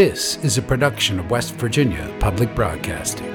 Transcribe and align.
This 0.00 0.38
is 0.38 0.56
a 0.56 0.62
production 0.62 1.20
of 1.20 1.30
West 1.30 1.52
Virginia 1.56 2.10
Public 2.20 2.54
Broadcasting. 2.54 3.26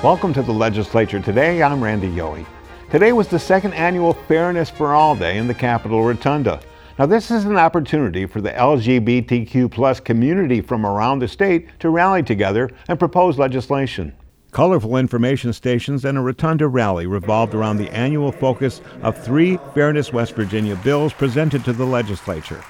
Welcome 0.02 0.34
to 0.34 0.42
the 0.42 0.50
legislature 0.50 1.20
today. 1.20 1.62
I'm 1.62 1.80
Randy 1.80 2.08
Yohe. 2.08 2.44
Today 2.90 3.12
was 3.12 3.28
the 3.28 3.38
second 3.38 3.74
annual 3.74 4.14
Fairness 4.14 4.68
for 4.68 4.94
All 4.94 5.14
Day 5.14 5.38
in 5.38 5.46
the 5.46 5.54
Capitol 5.54 6.02
Rotunda. 6.02 6.60
Now, 6.98 7.06
this 7.06 7.30
is 7.30 7.44
an 7.44 7.56
opportunity 7.56 8.26
for 8.26 8.40
the 8.40 8.50
LGBTQ 8.50 9.70
plus 9.70 10.00
community 10.00 10.60
from 10.60 10.84
around 10.84 11.20
the 11.20 11.28
state 11.28 11.68
to 11.78 11.88
rally 11.88 12.24
together 12.24 12.68
and 12.88 12.98
propose 12.98 13.38
legislation. 13.38 14.12
Colorful 14.50 14.96
information 14.96 15.52
stations 15.52 16.04
and 16.04 16.18
a 16.18 16.20
rotunda 16.20 16.66
rally 16.66 17.06
revolved 17.06 17.54
around 17.54 17.76
the 17.76 17.90
annual 17.90 18.32
focus 18.32 18.80
of 19.02 19.16
three 19.16 19.56
Fairness 19.72 20.12
West 20.12 20.34
Virginia 20.34 20.74
bills 20.74 21.12
presented 21.12 21.64
to 21.64 21.72
the 21.72 21.86
legislature. 21.86 22.64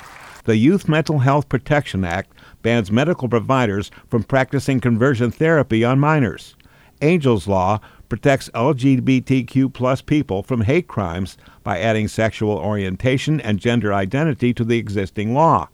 The 0.45 0.59
Youth 0.59 0.87
Mental 0.87 1.21
Health 1.21 1.49
Protection 1.49 2.05
Act 2.05 2.31
bans 2.61 2.93
medical 2.93 3.31
providers 3.31 3.91
from 4.11 4.23
practicing 4.23 4.81
conversion 4.81 5.31
therapy 5.31 5.83
on 5.83 5.99
minors. 5.99 6.57
Angel's 7.03 7.47
Law 7.49 7.81
protects 8.09 8.49
LGBTQ 8.51 9.73
plus 9.73 10.01
people 10.01 10.43
from 10.43 10.63
hate 10.63 10.87
crimes 10.87 11.37
by 11.63 11.81
adding 11.81 12.09
sexual 12.09 12.57
orientation 12.57 13.41
and 13.41 13.59
gender 13.59 13.93
identity 13.93 14.55
to 14.55 14.65
the 14.65 14.79
existing 14.79 15.35
law. 15.35 15.69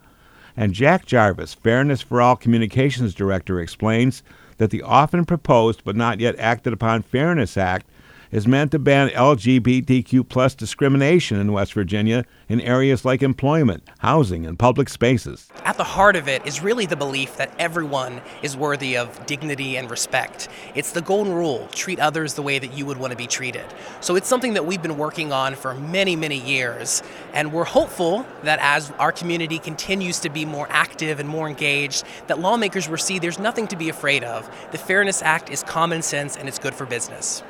And 0.56 0.72
Jack 0.72 1.04
Jarvis, 1.06 1.54
Fairness 1.54 2.02
for 2.02 2.20
All 2.20 2.34
Communications 2.34 3.14
Director, 3.14 3.60
explains 3.60 4.22
that 4.56 4.70
the 4.70 4.82
often 4.82 5.24
proposed 5.24 5.84
but 5.84 5.94
not 5.94 6.18
yet 6.18 6.38
acted 6.38 6.72
upon 6.72 7.02
Fairness 7.02 7.56
Act 7.56 7.86
is 8.30 8.46
meant 8.46 8.70
to 8.72 8.78
ban 8.78 9.08
LGBTQ 9.10 10.28
plus 10.28 10.54
discrimination 10.54 11.38
in 11.38 11.52
West 11.52 11.72
Virginia 11.72 12.24
in 12.48 12.60
areas 12.60 13.04
like 13.04 13.22
employment, 13.22 13.82
housing, 13.98 14.46
and 14.46 14.58
public 14.58 14.88
spaces. 14.88 15.48
At 15.64 15.76
the 15.76 15.84
heart 15.84 16.16
of 16.16 16.28
it 16.28 16.46
is 16.46 16.62
really 16.62 16.86
the 16.86 16.96
belief 16.96 17.36
that 17.36 17.52
everyone 17.58 18.20
is 18.42 18.56
worthy 18.56 18.96
of 18.96 19.26
dignity 19.26 19.76
and 19.76 19.90
respect. 19.90 20.48
It's 20.74 20.92
the 20.92 21.02
golden 21.02 21.32
rule 21.32 21.68
treat 21.72 22.00
others 22.00 22.34
the 22.34 22.42
way 22.42 22.58
that 22.58 22.72
you 22.72 22.86
would 22.86 22.98
want 22.98 23.10
to 23.12 23.16
be 23.16 23.26
treated. 23.26 23.64
So 24.00 24.16
it's 24.16 24.28
something 24.28 24.54
that 24.54 24.66
we've 24.66 24.82
been 24.82 24.98
working 24.98 25.32
on 25.32 25.54
for 25.54 25.74
many, 25.74 26.16
many 26.16 26.38
years. 26.38 27.02
And 27.32 27.52
we're 27.52 27.64
hopeful 27.64 28.26
that 28.42 28.58
as 28.60 28.90
our 28.92 29.12
community 29.12 29.58
continues 29.58 30.20
to 30.20 30.28
be 30.28 30.44
more 30.44 30.66
active 30.70 31.20
and 31.20 31.28
more 31.28 31.48
engaged, 31.48 32.04
that 32.26 32.38
lawmakers 32.38 32.88
will 32.88 32.98
see 32.98 33.18
there's 33.18 33.38
nothing 33.38 33.66
to 33.68 33.76
be 33.76 33.88
afraid 33.88 34.24
of. 34.24 34.48
The 34.72 34.78
Fairness 34.78 35.22
Act 35.22 35.50
is 35.50 35.62
common 35.62 36.02
sense 36.02 36.36
and 36.36 36.48
it's 36.48 36.58
good 36.58 36.74
for 36.74 36.86
business. 36.86 37.42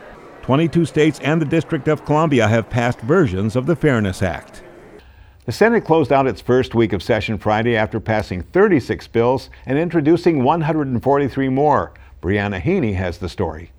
22 0.49 0.87
states 0.87 1.21
and 1.23 1.43
the 1.43 1.45
District 1.45 1.87
of 1.89 2.07
Columbia 2.07 2.49
have 2.49 2.71
passed 2.71 3.01
versions 3.01 3.55
of 3.55 3.67
the 3.67 3.77
Fairness 3.77 4.23
Act. 4.23 4.63
The 5.45 5.53
Senate 5.53 5.85
closed 5.85 6.11
out 6.11 6.27
its 6.27 6.41
first 6.41 6.75
week 6.75 6.95
of 6.95 7.03
session 7.03 7.37
Friday 7.37 7.77
after 7.77 8.01
passing 8.01 8.41
36 8.45 9.09
bills 9.09 9.51
and 9.67 9.79
introducing 9.79 10.43
143 10.43 11.51
more. 11.51 11.93
Briana 12.23 12.63
Heaney 12.63 12.95
has 12.95 13.19
the 13.19 13.29
story. 13.29 13.73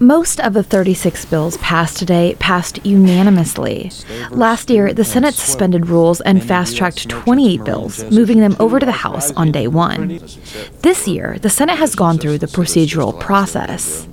Most 0.00 0.38
of 0.38 0.54
the 0.54 0.62
36 0.62 1.24
bills 1.24 1.56
passed 1.56 1.98
today 1.98 2.36
passed 2.38 2.86
unanimously. 2.86 3.90
Last 4.30 4.70
year, 4.70 4.92
the 4.92 5.04
Senate 5.04 5.34
suspended 5.34 5.88
rules 5.88 6.20
and 6.20 6.42
fast 6.42 6.76
tracked 6.76 7.08
28 7.08 7.64
bills, 7.64 8.04
moving 8.04 8.38
them 8.38 8.54
over 8.60 8.78
to 8.78 8.86
the 8.86 8.92
House 8.92 9.32
on 9.32 9.50
day 9.50 9.66
one. 9.66 10.20
This 10.82 11.08
year, 11.08 11.36
the 11.40 11.50
Senate 11.50 11.78
has 11.78 11.96
gone 11.96 12.18
through 12.18 12.38
the 12.38 12.46
procedural 12.46 13.18
process. 13.18 14.06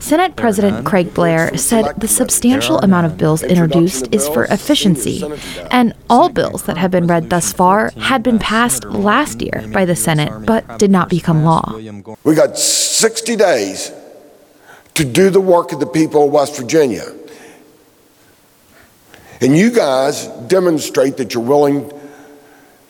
Senate 0.00 0.34
President 0.34 0.84
Craig 0.84 1.14
Blair 1.14 1.56
said 1.56 1.94
the 2.00 2.08
substantial 2.08 2.78
amount 2.80 3.06
of 3.06 3.16
bills 3.16 3.44
introduced 3.44 4.12
is 4.12 4.28
for 4.28 4.46
efficiency, 4.46 5.22
and 5.70 5.94
all 6.08 6.28
bills 6.28 6.64
that 6.64 6.76
have 6.76 6.90
been 6.90 7.06
read 7.06 7.30
thus 7.30 7.52
far 7.52 7.92
had 7.96 8.24
been 8.24 8.40
passed 8.40 8.84
last 8.84 9.40
year 9.40 9.64
by 9.72 9.84
the 9.84 9.96
Senate 9.96 10.44
but 10.44 10.80
did 10.80 10.90
not 10.90 11.08
become 11.08 11.44
law. 11.44 11.78
We 12.24 12.34
got 12.34 12.58
60 12.58 13.36
days 13.36 13.92
to 15.00 15.06
do 15.06 15.30
the 15.30 15.40
work 15.40 15.72
of 15.72 15.80
the 15.80 15.86
people 15.86 16.26
of 16.26 16.30
West 16.30 16.58
Virginia. 16.58 17.06
And 19.40 19.56
you 19.56 19.70
guys 19.70 20.26
demonstrate 20.46 21.16
that 21.16 21.32
you're 21.32 21.42
willing 21.42 21.90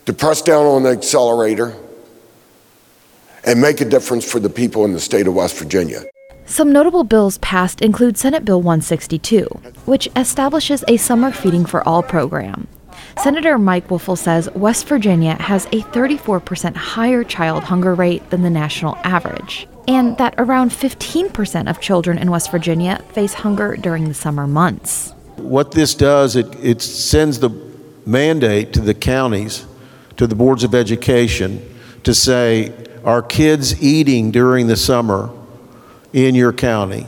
to 0.07 0.13
press 0.13 0.43
down 0.43 0.67
on 0.67 0.83
the 0.83 0.91
accelerator 0.91 1.73
and 3.45 3.61
make 3.61 3.81
a 3.81 3.85
difference 3.85 4.29
for 4.29 4.41
the 4.41 4.51
people 4.51 4.85
in 4.85 4.93
the 4.93 4.99
state 4.99 5.29
of 5.29 5.35
West 5.35 5.57
Virginia. 5.57 6.03
Some 6.47 6.73
notable 6.73 7.05
bills 7.05 7.39
passed 7.39 7.81
include 7.81 8.19
Senate 8.19 8.45
Bill 8.45 8.61
162, 8.61 9.45
which 9.85 10.09
establishes 10.17 10.83
a 10.89 10.97
summer 10.97 11.31
feeding 11.31 11.65
for 11.65 11.87
all 11.87 12.03
program. 12.03 12.67
Senator 13.23 13.57
Mike 13.57 13.87
Woelfel 13.87 14.19
says 14.19 14.51
West 14.57 14.89
Virginia 14.89 15.41
has 15.41 15.67
a 15.67 15.83
34% 15.93 16.75
higher 16.75 17.23
child 17.23 17.63
hunger 17.63 17.95
rate 17.95 18.29
than 18.31 18.43
the 18.43 18.51
national 18.51 18.97
average, 19.05 19.69
and 19.89 20.17
that 20.19 20.35
around 20.39 20.71
15% 20.71 21.69
of 21.69 21.81
children 21.81 22.19
in 22.19 22.31
West 22.31 22.51
Virginia 22.51 23.03
face 23.13 23.35
hunger 23.35 23.77
during 23.77 24.09
the 24.09 24.15
summer 24.15 24.47
months. 24.47 25.13
What 25.37 25.73
this 25.73 25.95
does, 25.95 26.37
it, 26.37 26.47
it 26.63 26.83
sends 26.83 27.39
the 27.39 27.51
mandate 28.07 28.73
to 28.75 28.81
the 28.81 28.95
counties, 28.95 29.67
to 30.17 30.27
the 30.27 30.35
boards 30.35 30.65
of 30.65 30.75
education, 30.75 31.67
to 32.05 32.15
say, 32.15 32.73
are 33.05 33.23
kids 33.23 33.83
eating 33.83 34.31
during 34.31 34.67
the 34.67 34.77
summer 34.77 35.31
in 36.13 36.35
your 36.35 36.53
county? 36.53 37.07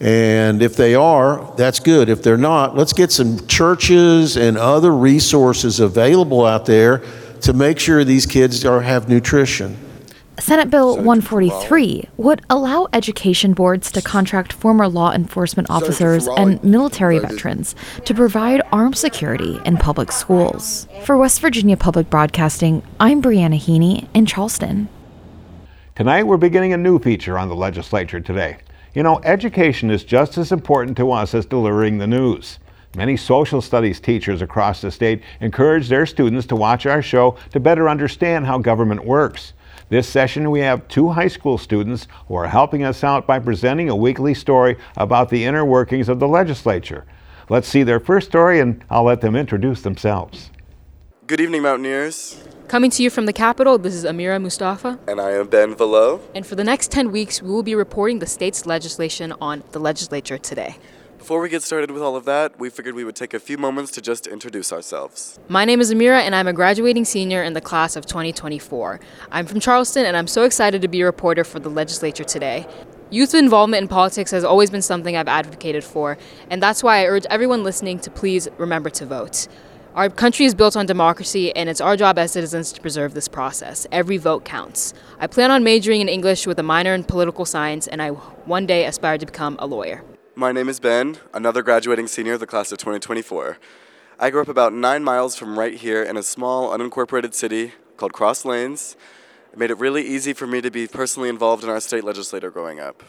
And 0.00 0.62
if 0.62 0.76
they 0.76 0.94
are, 0.94 1.52
that's 1.56 1.78
good. 1.78 2.08
If 2.08 2.22
they're 2.22 2.38
not, 2.38 2.74
let's 2.74 2.94
get 2.94 3.12
some 3.12 3.46
churches 3.46 4.38
and 4.38 4.56
other 4.56 4.92
resources 4.92 5.78
available 5.78 6.46
out 6.46 6.64
there 6.64 7.02
to 7.42 7.52
make 7.52 7.78
sure 7.78 8.02
these 8.02 8.24
kids 8.24 8.64
are, 8.64 8.80
have 8.80 9.10
nutrition. 9.10 9.76
Senate 10.40 10.70
Bill 10.70 10.96
143 10.96 12.08
would 12.16 12.40
allow 12.48 12.88
education 12.94 13.52
boards 13.52 13.92
to 13.92 14.00
contract 14.00 14.54
former 14.54 14.88
law 14.88 15.12
enforcement 15.12 15.68
officers 15.68 16.26
and 16.26 16.62
military 16.64 17.18
veterans 17.18 17.76
to 18.06 18.14
provide 18.14 18.62
armed 18.72 18.96
security 18.96 19.60
in 19.66 19.76
public 19.76 20.10
schools. 20.10 20.88
For 21.04 21.18
West 21.18 21.42
Virginia 21.42 21.76
Public 21.76 22.08
Broadcasting, 22.08 22.82
I'm 22.98 23.20
Briana 23.20 23.58
Heaney 23.58 24.08
in 24.14 24.24
Charleston. 24.24 24.88
Tonight, 25.94 26.22
we're 26.22 26.38
beginning 26.38 26.72
a 26.72 26.78
new 26.78 26.98
feature 26.98 27.38
on 27.38 27.50
the 27.50 27.54
legislature 27.54 28.20
today. 28.20 28.56
You 28.94 29.02
know, 29.02 29.20
education 29.24 29.90
is 29.90 30.04
just 30.04 30.38
as 30.38 30.52
important 30.52 30.96
to 30.96 31.12
us 31.12 31.34
as 31.34 31.44
delivering 31.44 31.98
the 31.98 32.06
news. 32.06 32.58
Many 32.96 33.18
social 33.18 33.60
studies 33.60 34.00
teachers 34.00 34.40
across 34.40 34.80
the 34.80 34.90
state 34.90 35.22
encourage 35.40 35.88
their 35.88 36.06
students 36.06 36.46
to 36.46 36.56
watch 36.56 36.86
our 36.86 37.02
show 37.02 37.36
to 37.52 37.60
better 37.60 37.90
understand 37.90 38.46
how 38.46 38.58
government 38.58 39.04
works. 39.04 39.52
This 39.90 40.08
session, 40.08 40.52
we 40.52 40.60
have 40.60 40.86
two 40.86 41.08
high 41.08 41.26
school 41.26 41.58
students 41.58 42.06
who 42.28 42.36
are 42.36 42.46
helping 42.46 42.84
us 42.84 43.02
out 43.02 43.26
by 43.26 43.40
presenting 43.40 43.88
a 43.88 43.96
weekly 43.96 44.34
story 44.34 44.76
about 44.96 45.30
the 45.30 45.44
inner 45.44 45.64
workings 45.64 46.08
of 46.08 46.20
the 46.20 46.28
legislature. 46.28 47.04
Let's 47.48 47.66
see 47.66 47.82
their 47.82 47.98
first 47.98 48.28
story, 48.28 48.60
and 48.60 48.84
I'll 48.88 49.02
let 49.02 49.20
them 49.20 49.34
introduce 49.34 49.82
themselves. 49.82 50.52
Good 51.26 51.40
evening, 51.40 51.62
Mountaineers. 51.62 52.40
Coming 52.68 52.92
to 52.92 53.02
you 53.02 53.10
from 53.10 53.26
the 53.26 53.32
Capitol, 53.32 53.78
this 53.78 53.94
is 53.94 54.04
Amira 54.04 54.40
Mustafa. 54.40 54.96
And 55.08 55.20
I 55.20 55.32
am 55.32 55.48
Ben 55.48 55.74
Velo. 55.74 56.20
And 56.36 56.46
for 56.46 56.54
the 56.54 56.62
next 56.62 56.92
10 56.92 57.10
weeks, 57.10 57.42
we 57.42 57.50
will 57.50 57.64
be 57.64 57.74
reporting 57.74 58.20
the 58.20 58.28
state's 58.28 58.66
legislation 58.66 59.34
on 59.40 59.64
the 59.72 59.80
legislature 59.80 60.38
today. 60.38 60.76
Before 61.20 61.42
we 61.42 61.50
get 61.50 61.62
started 61.62 61.90
with 61.90 62.02
all 62.02 62.16
of 62.16 62.24
that, 62.24 62.58
we 62.58 62.70
figured 62.70 62.94
we 62.94 63.04
would 63.04 63.14
take 63.14 63.34
a 63.34 63.38
few 63.38 63.58
moments 63.58 63.90
to 63.92 64.00
just 64.00 64.26
introduce 64.26 64.72
ourselves. 64.72 65.38
My 65.48 65.66
name 65.66 65.78
is 65.78 65.92
Amira, 65.92 66.18
and 66.22 66.34
I'm 66.34 66.48
a 66.48 66.54
graduating 66.54 67.04
senior 67.04 67.42
in 67.42 67.52
the 67.52 67.60
class 67.60 67.94
of 67.94 68.06
2024. 68.06 68.98
I'm 69.30 69.44
from 69.44 69.60
Charleston, 69.60 70.06
and 70.06 70.16
I'm 70.16 70.26
so 70.26 70.44
excited 70.44 70.80
to 70.80 70.88
be 70.88 71.02
a 71.02 71.04
reporter 71.04 71.44
for 71.44 71.60
the 71.60 71.68
legislature 71.68 72.24
today. 72.24 72.66
Youth 73.10 73.34
involvement 73.34 73.82
in 73.82 73.88
politics 73.88 74.30
has 74.30 74.44
always 74.44 74.70
been 74.70 74.80
something 74.80 75.14
I've 75.14 75.28
advocated 75.28 75.84
for, 75.84 76.16
and 76.48 76.62
that's 76.62 76.82
why 76.82 77.00
I 77.00 77.06
urge 77.06 77.26
everyone 77.26 77.64
listening 77.64 77.98
to 78.00 78.10
please 78.10 78.48
remember 78.56 78.88
to 78.88 79.04
vote. 79.04 79.46
Our 79.94 80.08
country 80.08 80.46
is 80.46 80.54
built 80.54 80.74
on 80.74 80.86
democracy, 80.86 81.54
and 81.54 81.68
it's 81.68 81.82
our 81.82 81.98
job 81.98 82.18
as 82.18 82.32
citizens 82.32 82.72
to 82.72 82.80
preserve 82.80 83.12
this 83.12 83.28
process. 83.28 83.86
Every 83.92 84.16
vote 84.16 84.46
counts. 84.46 84.94
I 85.18 85.26
plan 85.26 85.50
on 85.50 85.64
majoring 85.64 86.00
in 86.00 86.08
English 86.08 86.46
with 86.46 86.58
a 86.58 86.62
minor 86.62 86.94
in 86.94 87.04
political 87.04 87.44
science, 87.44 87.86
and 87.86 88.00
I 88.00 88.08
one 88.08 88.64
day 88.64 88.86
aspire 88.86 89.18
to 89.18 89.26
become 89.26 89.56
a 89.58 89.66
lawyer. 89.66 90.02
My 90.40 90.52
name 90.52 90.70
is 90.70 90.80
Ben, 90.80 91.18
another 91.34 91.62
graduating 91.62 92.06
senior 92.06 92.32
of 92.32 92.40
the 92.40 92.46
class 92.46 92.72
of 92.72 92.78
2024. 92.78 93.58
I 94.18 94.30
grew 94.30 94.40
up 94.40 94.48
about 94.48 94.72
nine 94.72 95.04
miles 95.04 95.36
from 95.36 95.58
right 95.58 95.74
here 95.74 96.02
in 96.02 96.16
a 96.16 96.22
small, 96.22 96.70
unincorporated 96.70 97.34
city 97.34 97.74
called 97.98 98.14
Cross 98.14 98.46
Lanes. 98.46 98.96
It 99.52 99.58
made 99.58 99.70
it 99.70 99.76
really 99.76 100.02
easy 100.02 100.32
for 100.32 100.46
me 100.46 100.62
to 100.62 100.70
be 100.70 100.86
personally 100.86 101.28
involved 101.28 101.62
in 101.62 101.68
our 101.68 101.78
state 101.78 102.04
legislature 102.04 102.50
growing 102.50 102.80
up. 102.80 103.02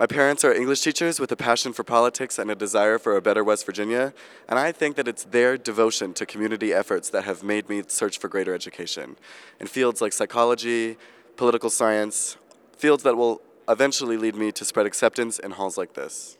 My 0.00 0.06
parents 0.06 0.42
are 0.42 0.52
English 0.52 0.80
teachers 0.80 1.20
with 1.20 1.30
a 1.30 1.36
passion 1.36 1.72
for 1.72 1.84
politics 1.84 2.40
and 2.40 2.50
a 2.50 2.56
desire 2.56 2.98
for 2.98 3.16
a 3.16 3.22
better 3.22 3.44
West 3.44 3.64
Virginia, 3.64 4.12
and 4.48 4.58
I 4.58 4.72
think 4.72 4.96
that 4.96 5.06
it's 5.06 5.22
their 5.22 5.56
devotion 5.56 6.12
to 6.14 6.26
community 6.26 6.72
efforts 6.72 7.08
that 7.10 7.22
have 7.22 7.44
made 7.44 7.68
me 7.68 7.84
search 7.86 8.18
for 8.18 8.26
greater 8.26 8.52
education 8.52 9.16
in 9.60 9.68
fields 9.68 10.00
like 10.00 10.12
psychology, 10.12 10.96
political 11.36 11.70
science, 11.70 12.36
fields 12.76 13.04
that 13.04 13.16
will 13.16 13.42
eventually 13.68 14.16
lead 14.16 14.34
me 14.34 14.50
to 14.50 14.64
spread 14.64 14.86
acceptance 14.86 15.38
in 15.38 15.52
halls 15.52 15.78
like 15.78 15.92
this. 15.92 16.36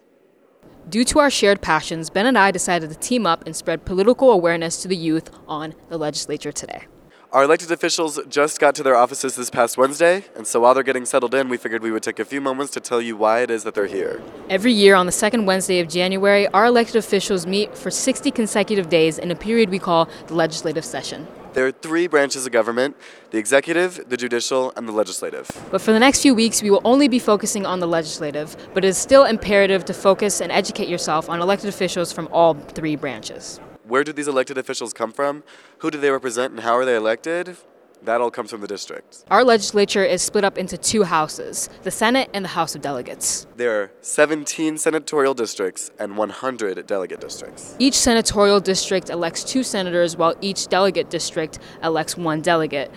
Due 0.88 1.04
to 1.04 1.18
our 1.18 1.30
shared 1.30 1.60
passions, 1.60 2.10
Ben 2.10 2.26
and 2.26 2.38
I 2.38 2.50
decided 2.50 2.90
to 2.90 2.96
team 2.96 3.26
up 3.26 3.44
and 3.46 3.54
spread 3.54 3.84
political 3.84 4.30
awareness 4.30 4.80
to 4.82 4.88
the 4.88 4.96
youth 4.96 5.30
on 5.46 5.74
the 5.88 5.98
legislature 5.98 6.52
today. 6.52 6.86
Our 7.30 7.42
elected 7.44 7.70
officials 7.70 8.18
just 8.26 8.58
got 8.58 8.74
to 8.76 8.82
their 8.82 8.96
offices 8.96 9.36
this 9.36 9.50
past 9.50 9.76
Wednesday, 9.76 10.24
and 10.34 10.46
so 10.46 10.60
while 10.60 10.72
they're 10.72 10.82
getting 10.82 11.04
settled 11.04 11.34
in, 11.34 11.50
we 11.50 11.58
figured 11.58 11.82
we 11.82 11.90
would 11.90 12.02
take 12.02 12.18
a 12.18 12.24
few 12.24 12.40
moments 12.40 12.72
to 12.72 12.80
tell 12.80 13.02
you 13.02 13.18
why 13.18 13.40
it 13.40 13.50
is 13.50 13.64
that 13.64 13.74
they're 13.74 13.86
here. 13.86 14.22
Every 14.48 14.72
year 14.72 14.94
on 14.94 15.04
the 15.04 15.12
second 15.12 15.44
Wednesday 15.44 15.78
of 15.80 15.88
January, 15.88 16.48
our 16.48 16.64
elected 16.64 16.96
officials 16.96 17.46
meet 17.46 17.76
for 17.76 17.90
60 17.90 18.30
consecutive 18.30 18.88
days 18.88 19.18
in 19.18 19.30
a 19.30 19.36
period 19.36 19.68
we 19.68 19.78
call 19.78 20.08
the 20.28 20.34
legislative 20.34 20.86
session. 20.86 21.26
There 21.58 21.66
are 21.66 21.72
three 21.72 22.06
branches 22.06 22.46
of 22.46 22.52
government 22.52 22.96
the 23.32 23.38
executive, 23.38 24.08
the 24.08 24.16
judicial, 24.16 24.72
and 24.76 24.86
the 24.86 24.92
legislative. 24.92 25.50
But 25.72 25.80
for 25.80 25.92
the 25.92 25.98
next 25.98 26.22
few 26.22 26.32
weeks, 26.32 26.62
we 26.62 26.70
will 26.70 26.80
only 26.84 27.08
be 27.08 27.18
focusing 27.18 27.66
on 27.66 27.80
the 27.80 27.88
legislative, 27.88 28.56
but 28.74 28.84
it 28.84 28.88
is 28.88 28.96
still 28.96 29.24
imperative 29.24 29.84
to 29.86 29.92
focus 29.92 30.40
and 30.40 30.52
educate 30.52 30.86
yourself 30.86 31.28
on 31.28 31.40
elected 31.40 31.68
officials 31.68 32.12
from 32.12 32.28
all 32.30 32.54
three 32.54 32.94
branches. 32.94 33.58
Where 33.82 34.04
do 34.04 34.12
these 34.12 34.28
elected 34.28 34.56
officials 34.56 34.92
come 34.92 35.10
from? 35.10 35.42
Who 35.78 35.90
do 35.90 35.98
they 35.98 36.12
represent 36.12 36.52
and 36.52 36.60
how 36.60 36.76
are 36.76 36.84
they 36.84 36.94
elected? 36.94 37.56
That 38.04 38.20
all 38.20 38.30
comes 38.30 38.50
from 38.50 38.60
the 38.60 38.66
district. 38.66 39.24
Our 39.30 39.44
legislature 39.44 40.04
is 40.04 40.22
split 40.22 40.44
up 40.44 40.56
into 40.56 40.78
two 40.78 41.04
houses 41.04 41.68
the 41.82 41.90
Senate 41.90 42.30
and 42.32 42.44
the 42.44 42.50
House 42.50 42.74
of 42.74 42.80
Delegates. 42.80 43.46
There 43.56 43.82
are 43.82 43.92
17 44.02 44.78
senatorial 44.78 45.34
districts 45.34 45.90
and 45.98 46.16
100 46.16 46.86
delegate 46.86 47.20
districts. 47.20 47.74
Each 47.78 47.94
senatorial 47.94 48.60
district 48.60 49.10
elects 49.10 49.44
two 49.44 49.62
senators, 49.62 50.16
while 50.16 50.34
each 50.40 50.68
delegate 50.68 51.10
district 51.10 51.58
elects 51.82 52.16
one 52.16 52.40
delegate. 52.40 52.90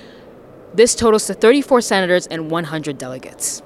This 0.73 0.95
totals 0.95 1.27
to 1.27 1.33
34 1.33 1.81
senators 1.81 2.27
and 2.27 2.49
100 2.49 2.97
delegates. 2.97 3.61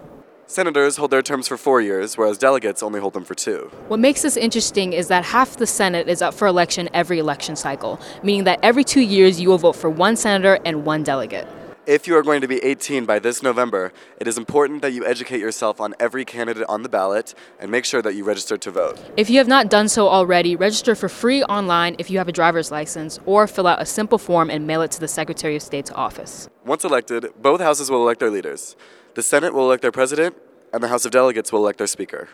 Senators 0.48 0.98
hold 0.98 1.10
their 1.10 1.24
terms 1.24 1.48
for 1.48 1.58
four 1.58 1.82
years, 1.82 2.20
whereas 2.20 2.38
delegates 2.38 2.84
only 2.84 3.00
hold 3.00 3.14
them 3.14 3.24
for 3.24 3.34
two. 3.34 3.72
What 3.88 4.00
makes 4.00 4.22
this 4.22 4.38
interesting 4.38 4.94
is 4.94 5.08
that 5.08 5.26
half 5.26 5.58
the 5.58 5.66
Senate 5.66 6.08
is 6.08 6.22
up 6.22 6.36
for 6.36 6.48
election 6.48 6.88
every 6.94 7.18
election 7.18 7.56
cycle, 7.56 8.00
meaning 8.22 8.44
that 8.44 8.60
every 8.62 8.84
two 8.84 9.02
years 9.02 9.42
you 9.42 9.50
will 9.50 9.58
vote 9.58 9.76
for 9.76 9.90
one 9.90 10.16
senator 10.16 10.60
and 10.64 10.86
one 10.86 11.02
delegate. 11.02 11.48
If 11.88 12.08
you 12.08 12.16
are 12.16 12.22
going 12.22 12.42
to 12.42 12.48
be 12.48 12.64
18 12.64 13.06
by 13.06 13.18
this 13.18 13.42
November, 13.42 13.92
it 14.20 14.28
is 14.28 14.38
important 14.38 14.84
that 14.84 14.94
you 14.94 15.04
educate 15.04 15.40
yourself 15.40 15.82
on 15.82 15.96
every 16.00 16.26
candidate 16.26 16.66
on 16.70 16.84
the 16.84 16.90
ballot 16.90 17.34
and 17.60 17.72
make 17.72 17.86
sure 17.86 18.04
that 18.04 18.14
you 18.14 18.24
register 18.24 18.56
to 18.56 18.72
vote. 18.72 19.00
If 19.18 19.32
you 19.32 19.40
have 19.40 19.48
not 19.48 19.70
done 19.70 19.88
so 19.88 20.08
already, 20.08 20.56
register 20.56 20.94
for 20.94 21.10
free 21.10 21.44
online 21.44 21.96
if 21.98 22.12
you 22.12 22.20
have 22.20 22.28
a 22.28 22.32
driver's 22.32 22.72
license 22.72 23.20
or 23.26 23.48
fill 23.48 23.66
out 23.66 23.82
a 23.82 23.86
simple 23.86 24.20
form 24.20 24.52
and 24.52 24.68
mail 24.68 24.84
it 24.84 24.92
to 24.92 25.00
the 25.00 25.08
Secretary 25.08 25.56
of 25.56 25.64
State's 25.64 25.92
office. 25.92 26.50
Once 26.66 26.84
elected, 26.84 27.32
both 27.42 27.62
houses 27.62 27.90
will 27.90 28.02
elect 28.04 28.20
their 28.20 28.32
leaders. 28.32 28.76
The 29.16 29.24
Senate 29.24 29.54
will 29.54 29.64
elect 29.64 29.82
their 29.82 29.94
president, 29.94 30.36
and 30.74 30.84
the 30.84 30.90
House 30.90 31.06
of 31.06 31.12
Delegates 31.12 31.50
will 31.50 31.62
elect 31.62 31.78
their 31.78 31.88
speaker. 31.88 32.28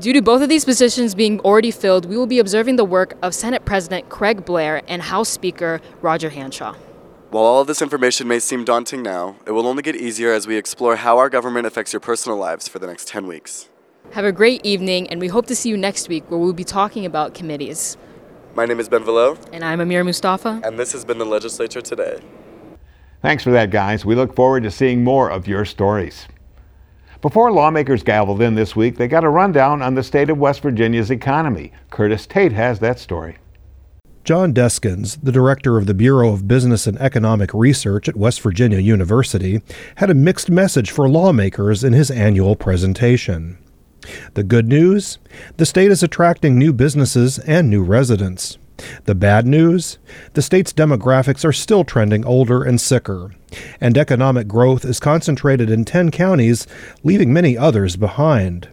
Due 0.00 0.12
to 0.12 0.20
both 0.20 0.42
of 0.42 0.48
these 0.48 0.64
positions 0.64 1.14
being 1.14 1.38
already 1.40 1.70
filled, 1.70 2.04
we 2.04 2.16
will 2.16 2.26
be 2.26 2.40
observing 2.40 2.74
the 2.74 2.84
work 2.84 3.16
of 3.22 3.32
Senate 3.32 3.64
President 3.64 4.08
Craig 4.08 4.44
Blair 4.44 4.82
and 4.88 5.02
House 5.02 5.28
Speaker 5.28 5.80
Roger 6.02 6.30
Hanshaw. 6.30 6.74
While 7.30 7.44
all 7.44 7.60
of 7.60 7.68
this 7.68 7.80
information 7.80 8.26
may 8.26 8.40
seem 8.40 8.64
daunting 8.64 9.04
now, 9.04 9.36
it 9.46 9.52
will 9.52 9.68
only 9.68 9.84
get 9.84 9.94
easier 9.94 10.32
as 10.32 10.48
we 10.48 10.56
explore 10.56 10.96
how 10.96 11.16
our 11.18 11.28
government 11.28 11.64
affects 11.64 11.92
your 11.92 12.00
personal 12.00 12.36
lives 12.36 12.66
for 12.66 12.80
the 12.80 12.88
next 12.88 13.06
10 13.06 13.28
weeks. 13.28 13.68
Have 14.10 14.24
a 14.24 14.32
great 14.32 14.66
evening, 14.66 15.08
and 15.10 15.20
we 15.20 15.28
hope 15.28 15.46
to 15.46 15.54
see 15.54 15.68
you 15.68 15.76
next 15.76 16.08
week 16.08 16.28
where 16.28 16.40
we'll 16.40 16.52
be 16.52 16.64
talking 16.64 17.06
about 17.06 17.34
committees. 17.34 17.96
My 18.56 18.66
name 18.66 18.80
is 18.80 18.88
Ben 18.88 19.04
Velo. 19.04 19.38
And 19.52 19.64
I'm 19.64 19.80
Amir 19.80 20.02
Mustafa. 20.02 20.60
And 20.64 20.76
this 20.76 20.90
has 20.90 21.04
been 21.04 21.18
the 21.18 21.24
Legislature 21.24 21.82
Today. 21.82 22.20
Thanks 23.26 23.42
for 23.42 23.50
that, 23.50 23.70
guys. 23.70 24.04
We 24.04 24.14
look 24.14 24.36
forward 24.36 24.62
to 24.62 24.70
seeing 24.70 25.02
more 25.02 25.28
of 25.28 25.48
your 25.48 25.64
stories. 25.64 26.28
Before 27.20 27.50
lawmakers 27.50 28.04
gavelled 28.04 28.40
in 28.40 28.54
this 28.54 28.76
week, 28.76 28.98
they 28.98 29.08
got 29.08 29.24
a 29.24 29.28
rundown 29.28 29.82
on 29.82 29.96
the 29.96 30.04
state 30.04 30.30
of 30.30 30.38
West 30.38 30.60
Virginia's 30.60 31.10
economy. 31.10 31.72
Curtis 31.90 32.24
Tate 32.24 32.52
has 32.52 32.78
that 32.78 33.00
story. 33.00 33.38
John 34.22 34.54
Deskins, 34.54 35.18
the 35.20 35.32
director 35.32 35.76
of 35.76 35.86
the 35.86 35.92
Bureau 35.92 36.32
of 36.32 36.46
Business 36.46 36.86
and 36.86 36.96
Economic 37.00 37.52
Research 37.52 38.08
at 38.08 38.14
West 38.14 38.40
Virginia 38.42 38.78
University, 38.78 39.60
had 39.96 40.08
a 40.08 40.14
mixed 40.14 40.48
message 40.48 40.92
for 40.92 41.08
lawmakers 41.08 41.82
in 41.82 41.94
his 41.94 42.12
annual 42.12 42.54
presentation. 42.54 43.58
The 44.34 44.44
good 44.44 44.68
news? 44.68 45.18
The 45.56 45.66
state 45.66 45.90
is 45.90 46.04
attracting 46.04 46.56
new 46.56 46.72
businesses 46.72 47.40
and 47.40 47.68
new 47.68 47.82
residents. 47.82 48.56
The 49.04 49.14
bad 49.14 49.46
news? 49.46 49.98
The 50.34 50.42
state's 50.42 50.72
demographics 50.72 51.44
are 51.44 51.52
still 51.52 51.84
trending 51.84 52.24
older 52.24 52.62
and 52.62 52.80
sicker, 52.80 53.32
and 53.80 53.96
economic 53.96 54.48
growth 54.48 54.84
is 54.84 55.00
concentrated 55.00 55.70
in 55.70 55.84
10 55.84 56.10
counties, 56.10 56.66
leaving 57.02 57.32
many 57.32 57.56
others 57.56 57.96
behind. 57.96 58.68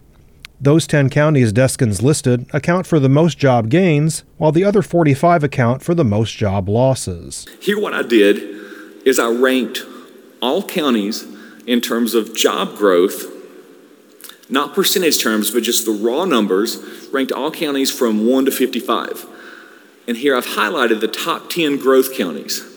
Those 0.60 0.88
10 0.88 1.10
counties 1.10 1.52
Deskins 1.52 2.02
listed 2.02 2.46
account 2.54 2.88
for 2.88 3.00
the 3.00 3.10
most 3.10 3.38
job 3.38 3.70
gains, 3.70 4.24
while 4.38 4.54
the 4.54 4.64
other 4.64 4.82
45 4.82 5.44
account 5.44 5.82
for 5.82 5.94
the 5.94 6.06
most 6.06 6.38
job 6.38 6.70
losses. 6.70 7.46
Here, 7.60 7.80
what 7.80 7.94
I 7.94 8.02
did 8.02 8.38
is 9.06 9.20
I 9.20 9.30
ranked 9.30 9.82
all 10.42 10.64
counties 10.66 11.26
in 11.68 11.82
terms 11.82 12.14
of 12.14 12.36
job 12.36 12.78
growth, 12.78 13.26
not 14.50 14.74
percentage 14.74 15.22
terms, 15.22 15.52
but 15.52 15.64
just 15.64 15.86
the 15.86 15.92
raw 15.92 16.26
numbers, 16.26 16.78
ranked 17.12 17.32
all 17.32 17.52
counties 17.52 17.92
from 17.92 18.28
1 18.28 18.46
to 18.46 18.52
55. 18.52 19.26
And 20.08 20.18
here 20.18 20.36
I've 20.36 20.46
highlighted 20.46 21.00
the 21.00 21.08
top 21.08 21.50
10 21.50 21.78
growth 21.78 22.14
counties. 22.16 22.70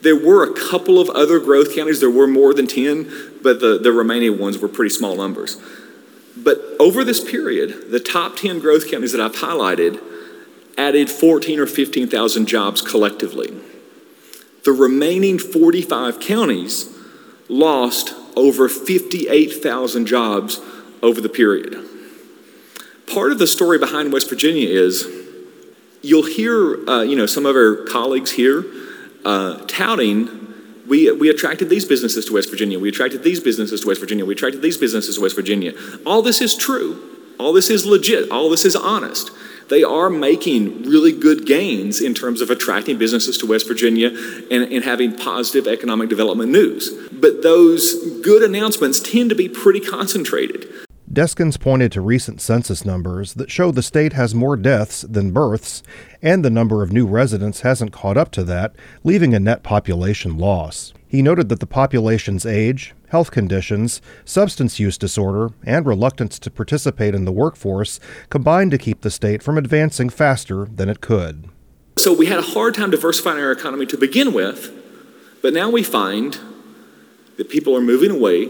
There 0.00 0.16
were 0.16 0.44
a 0.44 0.54
couple 0.54 1.00
of 1.00 1.10
other 1.10 1.40
growth 1.40 1.74
counties, 1.74 2.00
there 2.00 2.10
were 2.10 2.26
more 2.26 2.54
than 2.54 2.66
10, 2.66 3.40
but 3.42 3.60
the, 3.60 3.78
the 3.78 3.92
remaining 3.92 4.38
ones 4.38 4.58
were 4.58 4.68
pretty 4.68 4.94
small 4.94 5.16
numbers. 5.16 5.60
But 6.36 6.60
over 6.78 7.04
this 7.04 7.22
period, 7.22 7.90
the 7.90 8.00
top 8.00 8.36
10 8.36 8.60
growth 8.60 8.90
counties 8.90 9.12
that 9.12 9.20
I've 9.20 9.34
highlighted 9.34 10.00
added 10.76 11.10
14 11.10 11.58
or 11.58 11.66
15,000 11.66 12.46
jobs 12.46 12.80
collectively. 12.80 13.52
The 14.64 14.72
remaining 14.72 15.38
45 15.38 16.20
counties 16.20 16.94
lost 17.48 18.14
over 18.36 18.68
58,000 18.68 20.06
jobs 20.06 20.60
over 21.02 21.20
the 21.20 21.28
period. 21.28 21.76
Part 23.12 23.32
of 23.32 23.38
the 23.38 23.46
story 23.46 23.78
behind 23.78 24.12
West 24.12 24.28
Virginia 24.28 24.68
is 24.68 25.17
you'll 26.02 26.26
hear, 26.26 26.88
uh, 26.88 27.02
you 27.02 27.16
know, 27.16 27.26
some 27.26 27.46
of 27.46 27.56
our 27.56 27.84
colleagues 27.84 28.32
here 28.32 28.64
uh, 29.24 29.58
touting, 29.66 30.28
we, 30.86 31.10
we 31.12 31.28
attracted 31.28 31.68
these 31.68 31.84
businesses 31.84 32.24
to 32.26 32.34
West 32.34 32.50
Virginia, 32.50 32.78
we 32.78 32.88
attracted 32.88 33.22
these 33.22 33.40
businesses 33.40 33.82
to 33.82 33.88
West 33.88 34.00
Virginia, 34.00 34.24
we 34.24 34.34
attracted 34.34 34.62
these 34.62 34.76
businesses 34.76 35.16
to 35.16 35.22
West 35.22 35.36
Virginia. 35.36 35.72
All 36.06 36.22
this 36.22 36.40
is 36.40 36.56
true. 36.56 37.04
All 37.38 37.52
this 37.52 37.70
is 37.70 37.86
legit. 37.86 38.30
All 38.30 38.50
this 38.50 38.64
is 38.64 38.74
honest. 38.74 39.30
They 39.68 39.84
are 39.84 40.08
making 40.08 40.84
really 40.84 41.12
good 41.12 41.46
gains 41.46 42.00
in 42.00 42.14
terms 42.14 42.40
of 42.40 42.50
attracting 42.50 42.98
businesses 42.98 43.36
to 43.38 43.46
West 43.46 43.68
Virginia 43.68 44.08
and, 44.50 44.72
and 44.72 44.82
having 44.82 45.16
positive 45.16 45.66
economic 45.66 46.08
development 46.08 46.50
news. 46.50 46.90
But 47.12 47.42
those 47.42 48.20
good 48.22 48.42
announcements 48.42 48.98
tend 48.98 49.28
to 49.30 49.36
be 49.36 49.48
pretty 49.48 49.80
concentrated. 49.80 50.87
Deskins 51.18 51.58
pointed 51.58 51.90
to 51.90 52.00
recent 52.00 52.40
census 52.40 52.84
numbers 52.84 53.34
that 53.34 53.50
show 53.50 53.72
the 53.72 53.82
state 53.82 54.12
has 54.12 54.36
more 54.36 54.56
deaths 54.56 55.02
than 55.02 55.32
births, 55.32 55.82
and 56.22 56.44
the 56.44 56.48
number 56.48 56.80
of 56.80 56.92
new 56.92 57.08
residents 57.08 57.62
hasn't 57.62 57.90
caught 57.90 58.16
up 58.16 58.30
to 58.30 58.44
that, 58.44 58.72
leaving 59.02 59.34
a 59.34 59.40
net 59.40 59.64
population 59.64 60.38
loss. 60.38 60.94
He 61.08 61.20
noted 61.20 61.48
that 61.48 61.58
the 61.58 61.66
population's 61.66 62.46
age, 62.46 62.94
health 63.08 63.32
conditions, 63.32 64.00
substance 64.24 64.78
use 64.78 64.96
disorder, 64.96 65.50
and 65.64 65.84
reluctance 65.84 66.38
to 66.38 66.52
participate 66.52 67.16
in 67.16 67.24
the 67.24 67.32
workforce 67.32 67.98
combined 68.30 68.70
to 68.70 68.78
keep 68.78 69.00
the 69.00 69.10
state 69.10 69.42
from 69.42 69.58
advancing 69.58 70.10
faster 70.10 70.66
than 70.66 70.88
it 70.88 71.00
could. 71.00 71.48
So 71.96 72.12
we 72.12 72.26
had 72.26 72.38
a 72.38 72.42
hard 72.42 72.76
time 72.76 72.92
diversifying 72.92 73.40
our 73.40 73.50
economy 73.50 73.86
to 73.86 73.98
begin 73.98 74.32
with, 74.32 74.70
but 75.42 75.52
now 75.52 75.68
we 75.68 75.82
find 75.82 76.38
that 77.38 77.48
people 77.48 77.76
are 77.76 77.80
moving 77.80 78.12
away, 78.12 78.48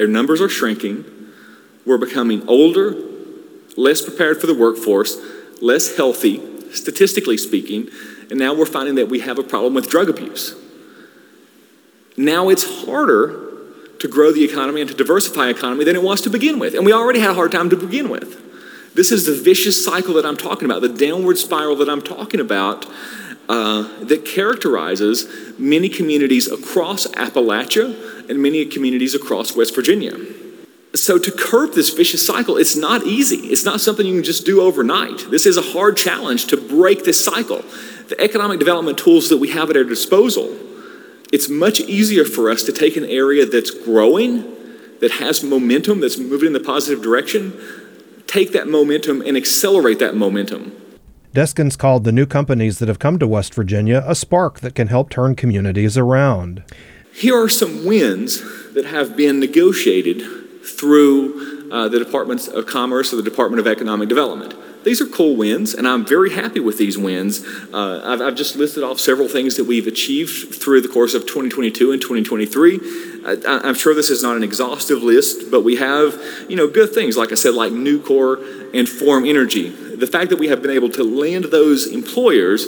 our 0.00 0.08
numbers 0.08 0.40
are 0.40 0.48
shrinking, 0.48 1.04
we're 1.84 1.98
becoming 1.98 2.46
older, 2.48 2.94
less 3.76 4.00
prepared 4.00 4.40
for 4.40 4.46
the 4.46 4.54
workforce, 4.54 5.16
less 5.60 5.96
healthy, 5.96 6.40
statistically 6.72 7.36
speaking, 7.36 7.88
And 8.30 8.38
now 8.38 8.54
we're 8.54 8.66
finding 8.66 8.94
that 8.94 9.08
we 9.08 9.20
have 9.20 9.38
a 9.38 9.42
problem 9.42 9.74
with 9.74 9.90
drug 9.90 10.08
abuse. 10.08 10.54
Now 12.16 12.48
it's 12.48 12.84
harder 12.84 13.50
to 13.98 14.08
grow 14.08 14.32
the 14.32 14.44
economy 14.44 14.80
and 14.80 14.90
to 14.90 14.96
diversify 14.96 15.48
economy 15.48 15.84
than 15.84 15.96
it 15.96 16.02
was 16.02 16.20
to 16.22 16.30
begin 16.30 16.58
with. 16.58 16.74
And 16.74 16.84
we 16.84 16.92
already 16.92 17.20
had 17.20 17.30
a 17.30 17.34
hard 17.34 17.52
time 17.52 17.70
to 17.70 17.76
begin 17.76 18.08
with. 18.08 18.94
This 18.94 19.12
is 19.12 19.26
the 19.26 19.34
vicious 19.34 19.84
cycle 19.84 20.14
that 20.14 20.26
I'm 20.26 20.36
talking 20.36 20.64
about, 20.64 20.82
the 20.82 20.88
downward 20.88 21.38
spiral 21.38 21.76
that 21.76 21.88
I'm 21.88 22.02
talking 22.02 22.40
about 22.40 22.86
uh, 23.48 23.82
that 24.04 24.24
characterizes 24.24 25.26
many 25.58 25.88
communities 25.88 26.50
across 26.50 27.06
Appalachia 27.08 28.28
and 28.28 28.42
many 28.42 28.66
communities 28.66 29.14
across 29.14 29.56
West 29.56 29.74
Virginia. 29.74 30.14
So, 30.94 31.18
to 31.18 31.32
curb 31.32 31.72
this 31.72 31.88
vicious 31.90 32.26
cycle, 32.26 32.58
it's 32.58 32.76
not 32.76 33.04
easy. 33.04 33.46
It's 33.46 33.64
not 33.64 33.80
something 33.80 34.04
you 34.04 34.12
can 34.14 34.22
just 34.22 34.44
do 34.44 34.60
overnight. 34.60 35.30
This 35.30 35.46
is 35.46 35.56
a 35.56 35.62
hard 35.62 35.96
challenge 35.96 36.48
to 36.48 36.56
break 36.58 37.04
this 37.04 37.24
cycle. 37.24 37.64
The 38.08 38.20
economic 38.20 38.58
development 38.58 38.98
tools 38.98 39.30
that 39.30 39.38
we 39.38 39.50
have 39.50 39.70
at 39.70 39.76
our 39.76 39.84
disposal, 39.84 40.54
it's 41.32 41.48
much 41.48 41.80
easier 41.80 42.26
for 42.26 42.50
us 42.50 42.62
to 42.64 42.72
take 42.72 42.98
an 42.98 43.06
area 43.06 43.46
that's 43.46 43.70
growing, 43.70 44.44
that 45.00 45.12
has 45.12 45.42
momentum, 45.42 46.00
that's 46.00 46.18
moving 46.18 46.48
in 46.48 46.52
the 46.52 46.60
positive 46.60 47.02
direction, 47.02 47.58
take 48.26 48.52
that 48.52 48.68
momentum 48.68 49.22
and 49.22 49.34
accelerate 49.34 49.98
that 49.98 50.14
momentum. 50.14 50.76
Deskins 51.32 51.78
called 51.78 52.04
the 52.04 52.12
new 52.12 52.26
companies 52.26 52.80
that 52.80 52.88
have 52.88 52.98
come 52.98 53.18
to 53.18 53.26
West 53.26 53.54
Virginia 53.54 54.04
a 54.06 54.14
spark 54.14 54.60
that 54.60 54.74
can 54.74 54.88
help 54.88 55.08
turn 55.08 55.36
communities 55.36 55.96
around. 55.96 56.62
Here 57.14 57.34
are 57.34 57.48
some 57.48 57.86
wins 57.86 58.42
that 58.74 58.84
have 58.84 59.16
been 59.16 59.40
negotiated 59.40 60.41
through 60.64 61.70
uh, 61.72 61.88
the 61.88 61.98
Departments 61.98 62.48
of 62.48 62.66
Commerce 62.66 63.12
or 63.12 63.16
the 63.16 63.22
Department 63.22 63.60
of 63.60 63.66
Economic 63.66 64.08
Development. 64.08 64.54
These 64.84 65.00
are 65.00 65.06
cool 65.06 65.36
wins, 65.36 65.74
and 65.74 65.86
I'm 65.86 66.04
very 66.04 66.32
happy 66.32 66.58
with 66.58 66.76
these 66.76 66.98
wins. 66.98 67.44
Uh, 67.72 68.02
I've, 68.04 68.20
I've, 68.20 68.34
just 68.34 68.56
listed 68.56 68.82
off 68.82 68.98
several 68.98 69.28
things 69.28 69.56
that 69.56 69.64
we've 69.64 69.86
achieved 69.86 70.54
through 70.54 70.80
the 70.80 70.88
course 70.88 71.14
of 71.14 71.22
2022 71.22 71.92
and 71.92 72.02
2023. 72.02 72.80
I, 73.24 73.60
I'm 73.64 73.74
sure 73.74 73.94
this 73.94 74.10
is 74.10 74.22
not 74.22 74.36
an 74.36 74.42
exhaustive 74.42 75.02
list, 75.02 75.50
but 75.52 75.62
we 75.62 75.76
have, 75.76 76.20
you 76.48 76.56
know, 76.56 76.66
good 76.66 76.92
things, 76.92 77.16
like 77.16 77.30
I 77.30 77.36
said, 77.36 77.54
like 77.54 77.72
Nucor 77.72 78.74
and 78.74 78.88
Form 78.88 79.24
Energy. 79.24 79.68
The 79.68 80.06
fact 80.06 80.30
that 80.30 80.38
we 80.38 80.48
have 80.48 80.62
been 80.62 80.72
able 80.72 80.90
to 80.90 81.04
land 81.04 81.44
those 81.44 81.86
employers 81.86 82.66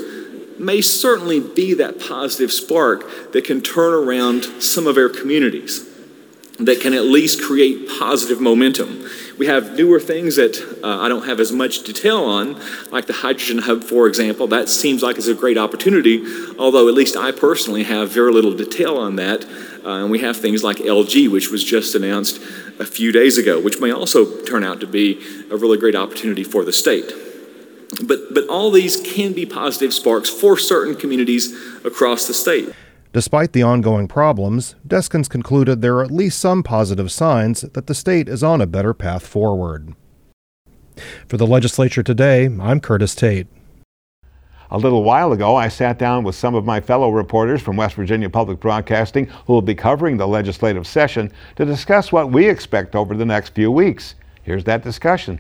may 0.57 0.81
certainly 0.81 1.41
be 1.41 1.75
that 1.75 1.99
positive 1.99 2.53
spark 2.53 3.33
that 3.33 3.45
can 3.45 3.61
turn 3.61 3.93
around 3.93 4.45
some 4.63 4.87
of 4.87 4.97
our 4.97 5.09
communities 5.09 5.94
that 6.59 6.81
can 6.81 6.95
at 6.95 7.05
least 7.05 7.43
create 7.43 7.89
positive 7.99 8.41
momentum. 8.41 9.09
We 9.39 9.47
have 9.47 9.77
newer 9.77 9.99
things 9.99 10.37
that 10.37 10.57
uh, 10.85 11.01
I 11.01 11.09
don't 11.09 11.27
have 11.27 11.41
as 11.41 11.51
much 11.51 11.83
detail 11.83 12.23
on, 12.25 12.61
like 12.93 13.07
the 13.07 13.13
Hydrogen 13.13 13.59
Hub, 13.59 13.83
for 13.83 14.07
example. 14.07 14.47
That 14.47 14.69
seems 14.69 15.03
like 15.03 15.17
it's 15.17 15.27
a 15.27 15.35
great 15.35 15.59
opportunity, 15.59 16.25
although 16.57 16.87
at 16.89 16.95
least 16.95 17.17
I 17.17 17.33
personally 17.33 17.83
have 17.83 18.11
very 18.11 18.33
little 18.33 18.55
detail 18.55 18.97
on 18.97 19.17
that. 19.17 19.45
Uh, 19.85 20.03
and 20.03 20.11
we 20.11 20.21
have 20.21 20.37
things 20.37 20.63
like 20.63 20.77
LG, 20.77 21.31
which 21.31 21.51
was 21.51 21.65
just 21.65 21.95
announced 21.95 22.41
a 22.79 22.87
few 22.87 23.11
days 23.11 23.37
ago, 23.37 23.61
which 23.61 23.81
may 23.81 23.91
also 23.91 24.43
turn 24.45 24.63
out 24.63 24.81
to 24.81 24.87
be 24.87 25.21
a 25.51 25.57
really 25.57 25.77
great 25.77 25.97
opportunity 25.97 26.45
for 26.45 26.65
the 26.65 26.73
state. 26.73 27.13
But, 28.03 28.33
but 28.33 28.47
all 28.49 28.71
these 28.71 28.97
can 29.01 29.33
be 29.33 29.45
positive 29.45 29.93
sparks 29.93 30.31
for 30.31 30.57
certain 30.57 30.95
communities 30.95 31.55
across 31.85 32.27
the 32.27 32.35
state. 32.35 32.71
Despite 33.15 33.53
the 33.53 33.63
ongoing 33.63 34.09
problems, 34.09 34.75
Deskins 34.85 35.31
concluded 35.31 35.81
there 35.81 35.99
are 35.99 36.03
at 36.03 36.11
least 36.11 36.41
some 36.41 36.65
positive 36.65 37.13
signs 37.13 37.61
that 37.61 37.87
the 37.87 37.95
state 37.95 38.29
is 38.29 38.43
on 38.43 38.61
a 38.61 38.67
better 38.67 38.93
path 38.93 39.25
forward. 39.25 39.95
For 41.29 41.37
the 41.37 41.47
legislature 41.47 42.03
today, 42.03 42.47
I'm 42.47 42.81
Curtis 42.81 43.15
Tate. 43.15 43.47
A 44.69 44.79
little 44.79 45.05
while 45.05 45.31
ago, 45.31 45.55
I 45.55 45.69
sat 45.69 45.97
down 45.97 46.25
with 46.25 46.35
some 46.35 46.57
of 46.57 46.65
my 46.65 46.81
fellow 46.81 47.11
reporters 47.11 47.63
from 47.63 47.77
West 47.77 47.95
Virginia 47.95 48.29
Public 48.29 48.59
Broadcasting 48.59 49.27
who 49.47 49.53
will 49.53 49.63
be 49.63 49.77
covering 49.77 50.17
the 50.17 50.27
legislative 50.27 50.85
session 50.85 51.31
to 51.55 51.65
discuss 51.65 52.11
what 52.11 52.33
we 52.33 52.49
expect 52.49 52.97
over 52.97 53.15
the 53.15 53.25
next 53.25 53.55
few 53.55 53.71
weeks. 53.71 54.17
Here's 54.43 54.65
that 54.65 54.83
discussion. 54.83 55.39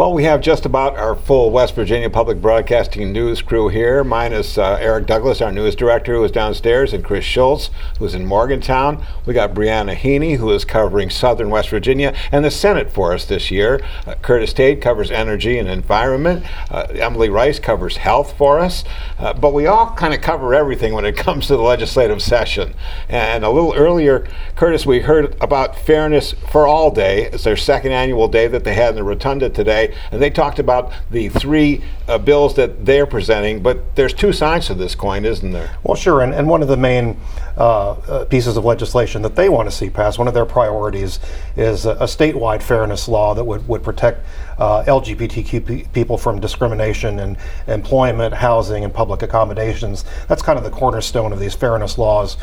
Well, 0.00 0.14
we 0.14 0.24
have 0.24 0.40
just 0.40 0.64
about 0.64 0.96
our 0.96 1.14
full 1.14 1.50
West 1.50 1.74
Virginia 1.74 2.08
Public 2.08 2.40
Broadcasting 2.40 3.12
news 3.12 3.42
crew 3.42 3.68
here, 3.68 4.02
minus 4.02 4.56
uh, 4.56 4.78
Eric 4.80 5.04
Douglas, 5.04 5.42
our 5.42 5.52
news 5.52 5.76
director, 5.76 6.14
who 6.14 6.24
is 6.24 6.30
downstairs, 6.30 6.94
and 6.94 7.04
Chris 7.04 7.22
Schultz, 7.22 7.68
who's 7.98 8.14
in 8.14 8.24
Morgantown. 8.24 9.04
We 9.26 9.34
got 9.34 9.52
Briana 9.52 9.94
Heaney, 9.94 10.38
who 10.38 10.50
is 10.52 10.64
covering 10.64 11.10
southern 11.10 11.50
West 11.50 11.68
Virginia 11.68 12.14
and 12.32 12.42
the 12.42 12.50
Senate 12.50 12.90
for 12.90 13.12
us 13.12 13.26
this 13.26 13.50
year. 13.50 13.78
Uh, 14.06 14.14
Curtis 14.22 14.54
Tate 14.54 14.80
covers 14.80 15.10
energy 15.10 15.58
and 15.58 15.68
environment. 15.68 16.46
Uh, 16.70 16.86
Emily 16.92 17.28
Rice 17.28 17.58
covers 17.58 17.98
health 17.98 18.34
for 18.38 18.58
us. 18.58 18.84
Uh, 19.18 19.34
but 19.34 19.52
we 19.52 19.66
all 19.66 19.94
kind 19.96 20.14
of 20.14 20.22
cover 20.22 20.54
everything 20.54 20.94
when 20.94 21.04
it 21.04 21.16
comes 21.18 21.46
to 21.48 21.58
the 21.58 21.62
legislative 21.62 22.22
session. 22.22 22.72
And 23.10 23.44
a 23.44 23.50
little 23.50 23.74
earlier, 23.74 24.26
Curtis, 24.56 24.86
we 24.86 25.00
heard 25.00 25.36
about 25.42 25.76
Fairness 25.76 26.32
for 26.50 26.66
All 26.66 26.90
Day. 26.90 27.24
It's 27.24 27.44
their 27.44 27.54
second 27.54 27.92
annual 27.92 28.28
day 28.28 28.46
that 28.46 28.64
they 28.64 28.72
had 28.72 28.88
in 28.88 28.96
the 28.96 29.04
Rotunda 29.04 29.50
today 29.50 29.89
and 30.10 30.20
they 30.20 30.30
talked 30.30 30.58
about 30.58 30.92
the 31.10 31.28
three 31.28 31.82
uh, 32.08 32.18
bills 32.18 32.56
that 32.56 32.84
they're 32.84 33.06
presenting. 33.06 33.62
But 33.62 33.96
there's 33.96 34.12
two 34.14 34.32
sides 34.32 34.66
to 34.66 34.74
this 34.74 34.94
coin, 34.94 35.24
isn't 35.24 35.52
there? 35.52 35.76
Well, 35.82 35.96
sure. 35.96 36.22
And, 36.22 36.34
and 36.34 36.48
one 36.48 36.62
of 36.62 36.68
the 36.68 36.76
main 36.76 37.16
uh, 37.56 37.90
uh, 37.90 38.24
pieces 38.26 38.56
of 38.56 38.64
legislation 38.64 39.22
that 39.22 39.36
they 39.36 39.48
want 39.48 39.68
to 39.68 39.74
see 39.74 39.90
passed, 39.90 40.18
one 40.18 40.28
of 40.28 40.34
their 40.34 40.46
priorities, 40.46 41.18
is 41.56 41.86
a, 41.86 41.92
a 41.92 42.04
statewide 42.04 42.62
fairness 42.62 43.08
law 43.08 43.34
that 43.34 43.44
would, 43.44 43.66
would 43.68 43.82
protect 43.82 44.24
uh, 44.58 44.84
LGBTQ 44.84 45.66
p- 45.66 45.86
people 45.92 46.18
from 46.18 46.40
discrimination 46.40 47.18
in 47.18 47.36
employment, 47.66 48.34
housing, 48.34 48.84
and 48.84 48.92
public 48.92 49.22
accommodations. 49.22 50.04
That's 50.28 50.42
kind 50.42 50.58
of 50.58 50.64
the 50.64 50.70
cornerstone 50.70 51.32
of 51.32 51.40
these 51.40 51.54
fairness 51.54 51.98
laws 51.98 52.36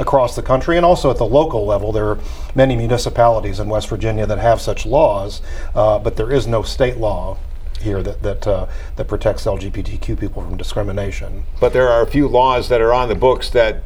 across 0.00 0.34
the 0.34 0.42
country 0.42 0.76
and 0.76 0.84
also 0.84 1.10
at 1.10 1.18
the 1.18 1.26
local 1.26 1.66
level. 1.66 1.92
There 1.92 2.08
are 2.08 2.18
many 2.54 2.74
municipalities 2.74 3.60
in 3.60 3.68
West 3.68 3.88
Virginia 3.88 4.26
that 4.26 4.38
have 4.38 4.60
such 4.60 4.86
laws, 4.86 5.42
uh, 5.74 5.98
but 5.98 6.16
there 6.16 6.32
is 6.32 6.46
no 6.46 6.62
state 6.62 6.96
law 6.96 7.38
here 7.80 8.02
that 8.02 8.22
that 8.22 8.46
uh, 8.46 8.66
that 8.96 9.08
protects 9.08 9.44
LGBTQ 9.44 10.18
people 10.18 10.42
from 10.42 10.56
discrimination. 10.56 11.44
But 11.60 11.72
there 11.72 11.88
are 11.88 12.02
a 12.02 12.06
few 12.06 12.28
laws 12.28 12.68
that 12.68 12.80
are 12.80 12.92
on 12.92 13.08
the 13.08 13.14
books 13.14 13.50
that 13.50 13.82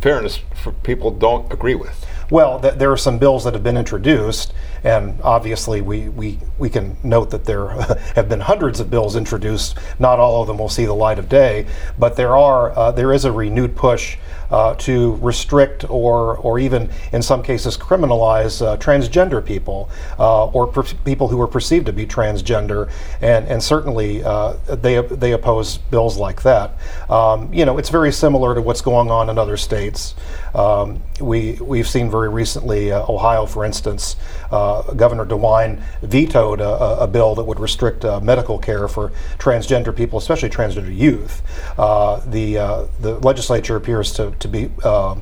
fairness 0.00 0.40
for 0.54 0.72
people 0.72 1.10
don't 1.10 1.52
agree 1.52 1.74
with. 1.74 2.06
Well, 2.30 2.58
th- 2.60 2.74
there 2.74 2.90
are 2.90 2.96
some 2.96 3.18
bills 3.18 3.44
that 3.44 3.52
have 3.52 3.62
been 3.62 3.76
introduced, 3.76 4.52
and 4.84 5.20
obviously 5.22 5.80
we, 5.80 6.10
we, 6.10 6.38
we 6.58 6.68
can 6.68 6.96
note 7.02 7.30
that 7.30 7.44
there 7.44 7.68
have 8.14 8.28
been 8.28 8.40
hundreds 8.40 8.80
of 8.80 8.90
bills 8.90 9.16
introduced. 9.16 9.78
Not 9.98 10.20
all 10.20 10.42
of 10.42 10.46
them 10.46 10.58
will 10.58 10.68
see 10.68 10.84
the 10.84 10.94
light 10.94 11.18
of 11.18 11.28
day, 11.28 11.66
but 11.98 12.16
there 12.16 12.36
are 12.36 12.76
uh, 12.78 12.92
there 12.92 13.12
is 13.12 13.24
a 13.24 13.32
renewed 13.32 13.74
push 13.74 14.16
uh, 14.50 14.74
to 14.76 15.16
restrict 15.16 15.88
or, 15.90 16.36
or 16.38 16.58
even 16.58 16.90
in 17.12 17.22
some 17.22 17.42
cases 17.42 17.76
criminalize 17.76 18.64
uh, 18.64 18.76
transgender 18.76 19.44
people 19.44 19.88
uh, 20.18 20.46
or 20.46 20.66
per- 20.66 20.84
people 21.04 21.28
who 21.28 21.40
are 21.40 21.46
perceived 21.48 21.86
to 21.86 21.92
be 21.92 22.06
transgender, 22.06 22.90
and, 23.20 23.46
and 23.48 23.62
certainly 23.62 24.22
uh, 24.22 24.52
they, 24.66 25.00
they 25.00 25.32
oppose 25.32 25.78
bills 25.78 26.16
like 26.16 26.42
that. 26.42 26.76
Um, 27.08 27.52
you 27.52 27.64
know, 27.64 27.78
it's 27.78 27.88
very 27.88 28.12
similar 28.12 28.54
to 28.54 28.60
what's 28.60 28.80
going 28.80 29.10
on 29.10 29.30
in 29.30 29.38
other 29.38 29.56
states. 29.56 30.14
Um, 30.54 31.02
we, 31.20 31.54
we've 31.60 31.88
seen 31.88 32.10
very 32.10 32.28
recently, 32.28 32.92
uh, 32.92 33.04
Ohio, 33.08 33.46
for 33.46 33.64
instance, 33.64 34.16
uh, 34.52 34.73
Governor 34.82 35.24
DeWine 35.26 35.82
vetoed 36.02 36.60
a, 36.60 37.00
a, 37.00 37.06
bill 37.06 37.34
that 37.34 37.44
would 37.44 37.60
restrict 37.60 38.04
medical 38.22 38.58
care 38.58 38.88
for 38.88 39.12
transgender 39.38 39.94
people, 39.94 40.18
especially 40.18 40.50
transgender 40.50 40.94
youth. 40.94 41.42
the, 41.76 42.88
the 43.00 43.18
legislature 43.20 43.76
appears 43.76 44.12
to, 44.14 44.32
to 44.38 44.48
be 44.48 44.70
uh, 44.82 45.16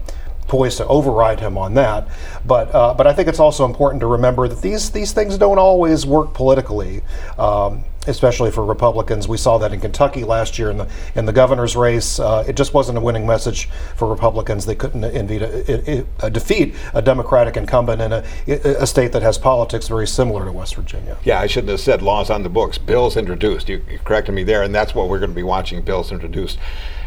poised 0.52 0.76
to 0.76 0.86
override 0.86 1.40
him 1.40 1.56
on 1.56 1.74
that. 1.74 2.08
But 2.44 2.74
uh, 2.74 2.94
but 2.94 3.06
I 3.06 3.14
think 3.14 3.28
it's 3.28 3.40
also 3.40 3.64
important 3.64 4.00
to 4.00 4.06
remember 4.06 4.48
that 4.48 4.60
these 4.60 4.90
these 4.90 5.12
things 5.12 5.38
don't 5.38 5.58
always 5.58 6.04
work 6.04 6.34
politically. 6.34 7.02
Um, 7.38 7.84
especially 8.06 8.50
for 8.50 8.64
Republicans, 8.64 9.28
we 9.28 9.36
saw 9.36 9.58
that 9.58 9.72
in 9.72 9.80
Kentucky 9.80 10.24
last 10.24 10.58
year 10.58 10.70
in 10.70 10.78
the 10.78 10.88
in 11.14 11.26
the 11.26 11.32
governor's 11.32 11.76
race. 11.76 12.18
Uh, 12.18 12.44
it 12.46 12.56
just 12.56 12.74
wasn't 12.74 12.98
a 12.98 13.00
winning 13.00 13.26
message 13.26 13.68
for 13.96 14.08
Republicans. 14.08 14.66
They 14.66 14.74
couldn't 14.74 15.04
a, 15.04 16.04
a 16.20 16.30
defeat 16.30 16.74
a 16.94 17.02
Democratic 17.02 17.56
incumbent 17.56 18.02
in 18.02 18.12
a, 18.12 18.24
a, 18.46 18.86
state 18.86 19.12
that 19.12 19.22
has 19.22 19.38
politics 19.38 19.88
very 19.88 20.06
similar 20.06 20.44
to 20.44 20.52
West 20.52 20.74
Virginia. 20.74 21.16
Yeah, 21.24 21.40
I 21.40 21.46
shouldn't 21.46 21.70
have 21.70 21.80
said 21.80 22.02
laws 22.02 22.30
on 22.30 22.42
the 22.42 22.48
books. 22.48 22.78
Bills 22.78 23.16
introduced. 23.16 23.68
You 23.68 23.82
corrected 24.04 24.34
me 24.34 24.42
there, 24.44 24.62
and 24.62 24.74
that's 24.74 24.94
what 24.94 25.08
we're 25.08 25.18
going 25.18 25.30
to 25.30 25.36
be 25.36 25.42
watching. 25.42 25.82
Bills 25.82 26.12
introduced. 26.12 26.58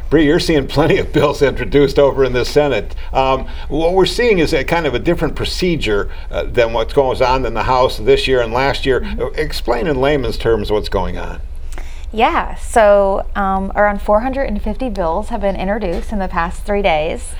Bree, 0.09 0.25
you're 0.25 0.39
seeing 0.39 0.67
plenty 0.67 0.97
of 0.97 1.11
bills 1.11 1.41
introduced 1.41 1.97
over 1.97 2.23
in 2.23 2.33
the 2.33 2.45
Senate. 2.45 2.95
Um, 3.11 3.47
what 3.69 3.93
we're 3.93 4.05
seeing 4.05 4.39
is 4.39 4.53
a 4.53 4.63
kind 4.63 4.85
of 4.85 4.93
a 4.93 4.99
different 4.99 5.35
procedure 5.35 6.11
uh, 6.29 6.43
than 6.43 6.73
what 6.73 6.93
goes 6.93 7.21
on 7.21 7.45
in 7.45 7.53
the 7.53 7.63
House 7.63 7.97
this 7.97 8.27
year 8.27 8.41
and 8.41 8.53
last 8.53 8.85
year. 8.85 9.01
Mm-hmm. 9.01 9.39
Explain 9.39 9.87
in 9.87 9.99
layman's 9.99 10.37
terms 10.37 10.71
what's 10.71 10.89
going 10.89 11.17
on. 11.17 11.41
Yeah, 12.11 12.55
so 12.55 13.27
um, 13.35 13.71
around 13.75 14.01
450 14.01 14.89
bills 14.89 15.29
have 15.29 15.41
been 15.41 15.55
introduced 15.55 16.11
in 16.11 16.19
the 16.19 16.27
past 16.27 16.63
three 16.63 16.81
days. 16.81 17.33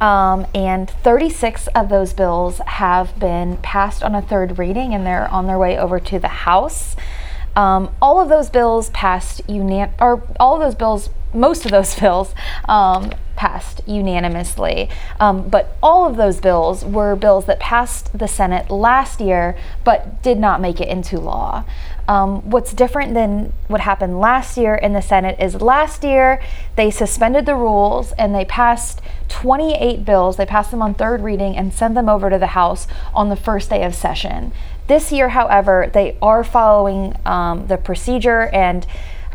Um, 0.00 0.46
and 0.54 0.90
36 0.90 1.68
of 1.68 1.88
those 1.88 2.12
bills 2.12 2.58
have 2.66 3.18
been 3.18 3.56
passed 3.58 4.02
on 4.02 4.14
a 4.14 4.22
third 4.22 4.58
reading 4.58 4.94
and 4.94 5.06
they're 5.06 5.28
on 5.28 5.46
their 5.46 5.58
way 5.58 5.78
over 5.78 5.98
to 5.98 6.18
the 6.18 6.28
House. 6.28 6.94
Um, 7.54 7.90
all 8.00 8.20
of 8.20 8.28
those 8.28 8.50
bills 8.50 8.90
passed 8.90 9.46
unan- 9.46 9.92
or 10.00 10.22
all 10.40 10.56
of 10.56 10.60
those 10.60 10.74
bills, 10.74 11.10
most 11.34 11.64
of 11.64 11.70
those 11.70 11.94
bills 12.00 12.34
um, 12.68 13.12
passed 13.36 13.80
unanimously. 13.86 14.88
Um, 15.18 15.48
but 15.48 15.76
all 15.82 16.08
of 16.08 16.16
those 16.16 16.40
bills 16.40 16.84
were 16.84 17.16
bills 17.16 17.46
that 17.46 17.58
passed 17.58 18.16
the 18.16 18.28
Senate 18.28 18.70
last 18.70 19.20
year 19.20 19.56
but 19.84 20.22
did 20.22 20.38
not 20.38 20.60
make 20.60 20.80
it 20.80 20.88
into 20.88 21.18
law. 21.18 21.64
Um, 22.06 22.50
what's 22.50 22.72
different 22.72 23.14
than 23.14 23.52
what 23.68 23.80
happened 23.80 24.20
last 24.20 24.56
year 24.56 24.74
in 24.74 24.92
the 24.92 25.02
Senate 25.02 25.36
is 25.40 25.60
last 25.60 26.04
year 26.04 26.42
they 26.76 26.90
suspended 26.90 27.46
the 27.46 27.54
rules 27.54 28.12
and 28.12 28.34
they 28.34 28.44
passed 28.44 29.00
28 29.28 30.04
bills. 30.04 30.36
They 30.36 30.46
passed 30.46 30.70
them 30.70 30.82
on 30.82 30.94
third 30.94 31.22
reading 31.22 31.56
and 31.56 31.72
sent 31.72 31.94
them 31.94 32.08
over 32.08 32.28
to 32.28 32.38
the 32.38 32.48
House 32.48 32.86
on 33.14 33.28
the 33.28 33.36
first 33.36 33.70
day 33.70 33.82
of 33.84 33.94
session. 33.94 34.52
This 34.88 35.10
year, 35.10 35.30
however, 35.30 35.90
they 35.92 36.16
are 36.20 36.44
following 36.44 37.16
um, 37.24 37.66
the 37.66 37.76
procedure 37.76 38.48
and 38.48 38.86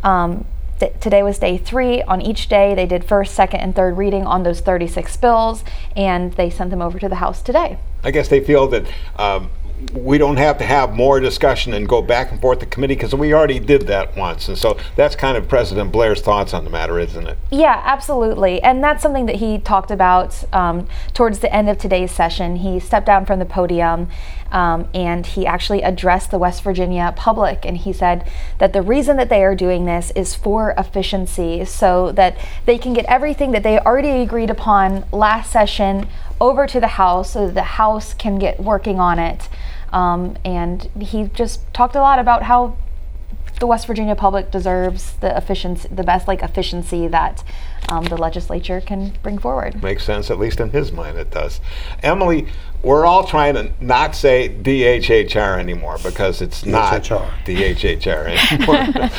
um, 0.03 0.45
th- 0.79 0.93
today 0.99 1.23
was 1.23 1.39
day 1.39 1.57
three. 1.57 2.01
On 2.03 2.21
each 2.21 2.47
day, 2.47 2.75
they 2.75 2.85
did 2.85 3.03
first, 3.03 3.33
second, 3.33 3.59
and 3.61 3.75
third 3.75 3.97
reading 3.97 4.25
on 4.25 4.43
those 4.43 4.59
36 4.59 5.17
bills, 5.17 5.63
and 5.95 6.33
they 6.33 6.49
sent 6.49 6.69
them 6.69 6.81
over 6.81 6.99
to 6.99 7.09
the 7.09 7.15
House 7.15 7.41
today. 7.41 7.77
I 8.03 8.11
guess 8.11 8.27
they 8.27 8.39
feel 8.39 8.67
that 8.67 8.87
um, 9.17 9.49
we 9.93 10.17
don't 10.17 10.37
have 10.37 10.57
to 10.57 10.63
have 10.63 10.95
more 10.95 11.19
discussion 11.19 11.73
and 11.73 11.87
go 11.87 12.01
back 12.01 12.31
and 12.31 12.41
forth 12.41 12.59
the 12.59 12.65
committee 12.65 12.95
because 12.95 13.13
we 13.13 13.33
already 13.33 13.59
did 13.59 13.83
that 13.83 14.17
once. 14.17 14.47
And 14.47 14.57
so 14.57 14.77
that's 14.95 15.15
kind 15.15 15.37
of 15.37 15.47
President 15.47 15.91
Blair's 15.91 16.21
thoughts 16.21 16.53
on 16.53 16.63
the 16.63 16.69
matter, 16.69 16.99
isn't 16.99 17.27
it? 17.27 17.37
Yeah, 17.51 17.81
absolutely. 17.85 18.61
And 18.63 18.83
that's 18.83 19.03
something 19.03 19.27
that 19.27 19.35
he 19.35 19.59
talked 19.59 19.91
about 19.91 20.43
um, 20.51 20.87
towards 21.13 21.39
the 21.39 21.53
end 21.53 21.69
of 21.69 21.77
today's 21.77 22.11
session. 22.11 22.57
He 22.57 22.79
stepped 22.79 23.05
down 23.05 23.25
from 23.25 23.37
the 23.37 23.45
podium 23.45 24.09
um, 24.51 24.87
and 24.93 25.25
he 25.25 25.45
actually 25.45 25.83
addressed 25.83 26.31
the 26.31 26.39
West 26.39 26.63
Virginia 26.63 27.13
public. 27.15 27.63
And 27.63 27.77
he 27.77 27.93
said 27.93 28.27
that 28.57 28.73
the 28.73 28.81
reason 28.81 29.17
that 29.17 29.29
they 29.29 29.43
are 29.43 29.55
doing 29.55 29.85
this 29.85 30.11
is 30.11 30.33
for 30.33 30.73
efficiency 30.77 31.65
so 31.65 32.11
that 32.13 32.37
they 32.65 32.79
can 32.79 32.93
get 32.93 33.05
everything 33.05 33.51
that 33.51 33.61
they 33.61 33.77
already 33.79 34.21
agreed 34.21 34.49
upon 34.49 35.05
last 35.11 35.51
session 35.51 36.07
over 36.39 36.67
to 36.67 36.79
the 36.79 36.87
House 36.87 37.31
so 37.31 37.47
that 37.47 37.53
the 37.53 37.63
House 37.63 38.13
can 38.13 38.39
get 38.39 38.59
working 38.59 38.99
on 38.99 39.19
it. 39.19 39.49
Um, 39.91 40.37
and 40.43 40.83
he 40.99 41.25
just 41.33 41.61
talked 41.73 41.95
a 41.95 42.01
lot 42.01 42.19
about 42.19 42.43
how 42.43 42.77
the 43.59 43.67
West 43.67 43.87
Virginia 43.87 44.15
public 44.15 44.51
deserves 44.51 45.13
the 45.17 45.35
efficiency, 45.35 45.87
the 45.89 46.03
best 46.03 46.27
like 46.27 46.43
efficiency 46.43 47.07
that 47.07 47.43
um, 47.89 48.05
the 48.05 48.17
legislature 48.17 48.81
can 48.81 49.13
bring 49.23 49.37
forward. 49.37 49.81
Makes 49.81 50.03
sense, 50.03 50.29
at 50.29 50.37
least 50.37 50.59
in 50.59 50.69
his 50.69 50.91
mind, 50.91 51.17
it 51.17 51.31
does. 51.31 51.59
Emily, 52.03 52.47
we're 52.83 53.05
all 53.05 53.23
trying 53.23 53.55
to 53.55 53.71
not 53.81 54.15
say 54.15 54.49
DHHR 54.49 55.57
anymore 55.57 55.97
because 56.03 56.41
it's 56.41 56.65
not 56.65 57.03
DHHR 57.03 58.51
anymore. 58.51 59.09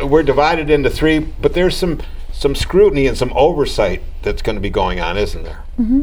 uh, 0.00 0.06
we're 0.06 0.22
divided 0.22 0.70
into 0.70 0.88
three, 0.88 1.18
but 1.18 1.54
there's 1.54 1.76
some 1.76 2.00
some 2.32 2.54
scrutiny 2.54 3.08
and 3.08 3.18
some 3.18 3.32
oversight 3.34 4.00
that's 4.22 4.42
going 4.42 4.54
to 4.54 4.60
be 4.60 4.70
going 4.70 5.00
on, 5.00 5.18
isn't 5.18 5.42
there? 5.42 5.64
Mm-hmm. 5.76 6.02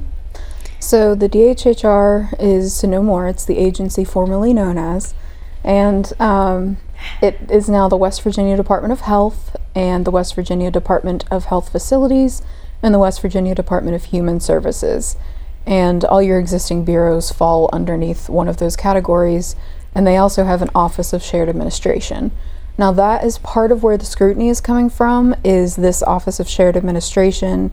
So 0.85 1.15
the 1.15 1.27
DHHR 1.27 2.39
is 2.39 2.77
to 2.77 2.85
no 2.85 3.01
more. 3.01 3.27
It's 3.27 3.43
the 3.43 3.57
agency 3.57 4.03
formerly 4.03 4.53
known 4.53 4.77
as, 4.77 5.15
and 5.63 6.13
um, 6.21 6.77
it 7.23 7.39
is 7.49 7.67
now 7.67 7.89
the 7.89 7.97
West 7.97 8.21
Virginia 8.21 8.55
Department 8.55 8.91
of 8.91 9.01
Health 9.01 9.55
and 9.73 10.05
the 10.05 10.11
West 10.11 10.35
Virginia 10.35 10.69
Department 10.69 11.25
of 11.31 11.45
Health 11.45 11.69
Facilities 11.71 12.43
and 12.83 12.93
the 12.93 12.99
West 12.99 13.19
Virginia 13.19 13.55
Department 13.55 13.95
of 13.95 14.03
Human 14.03 14.39
Services. 14.39 15.17
And 15.65 16.05
all 16.05 16.21
your 16.21 16.37
existing 16.37 16.85
bureaus 16.85 17.31
fall 17.31 17.67
underneath 17.73 18.29
one 18.29 18.47
of 18.47 18.57
those 18.57 18.75
categories, 18.75 19.55
and 19.95 20.05
they 20.05 20.17
also 20.17 20.43
have 20.43 20.61
an 20.61 20.69
Office 20.75 21.13
of 21.13 21.23
Shared 21.23 21.49
Administration. 21.49 22.29
Now 22.77 22.91
that 22.91 23.23
is 23.23 23.39
part 23.39 23.71
of 23.71 23.81
where 23.81 23.97
the 23.97 24.05
scrutiny 24.05 24.49
is 24.49 24.61
coming 24.61 24.91
from 24.91 25.33
is 25.43 25.77
this 25.77 26.03
Office 26.03 26.39
of 26.39 26.47
Shared 26.47 26.77
Administration 26.77 27.71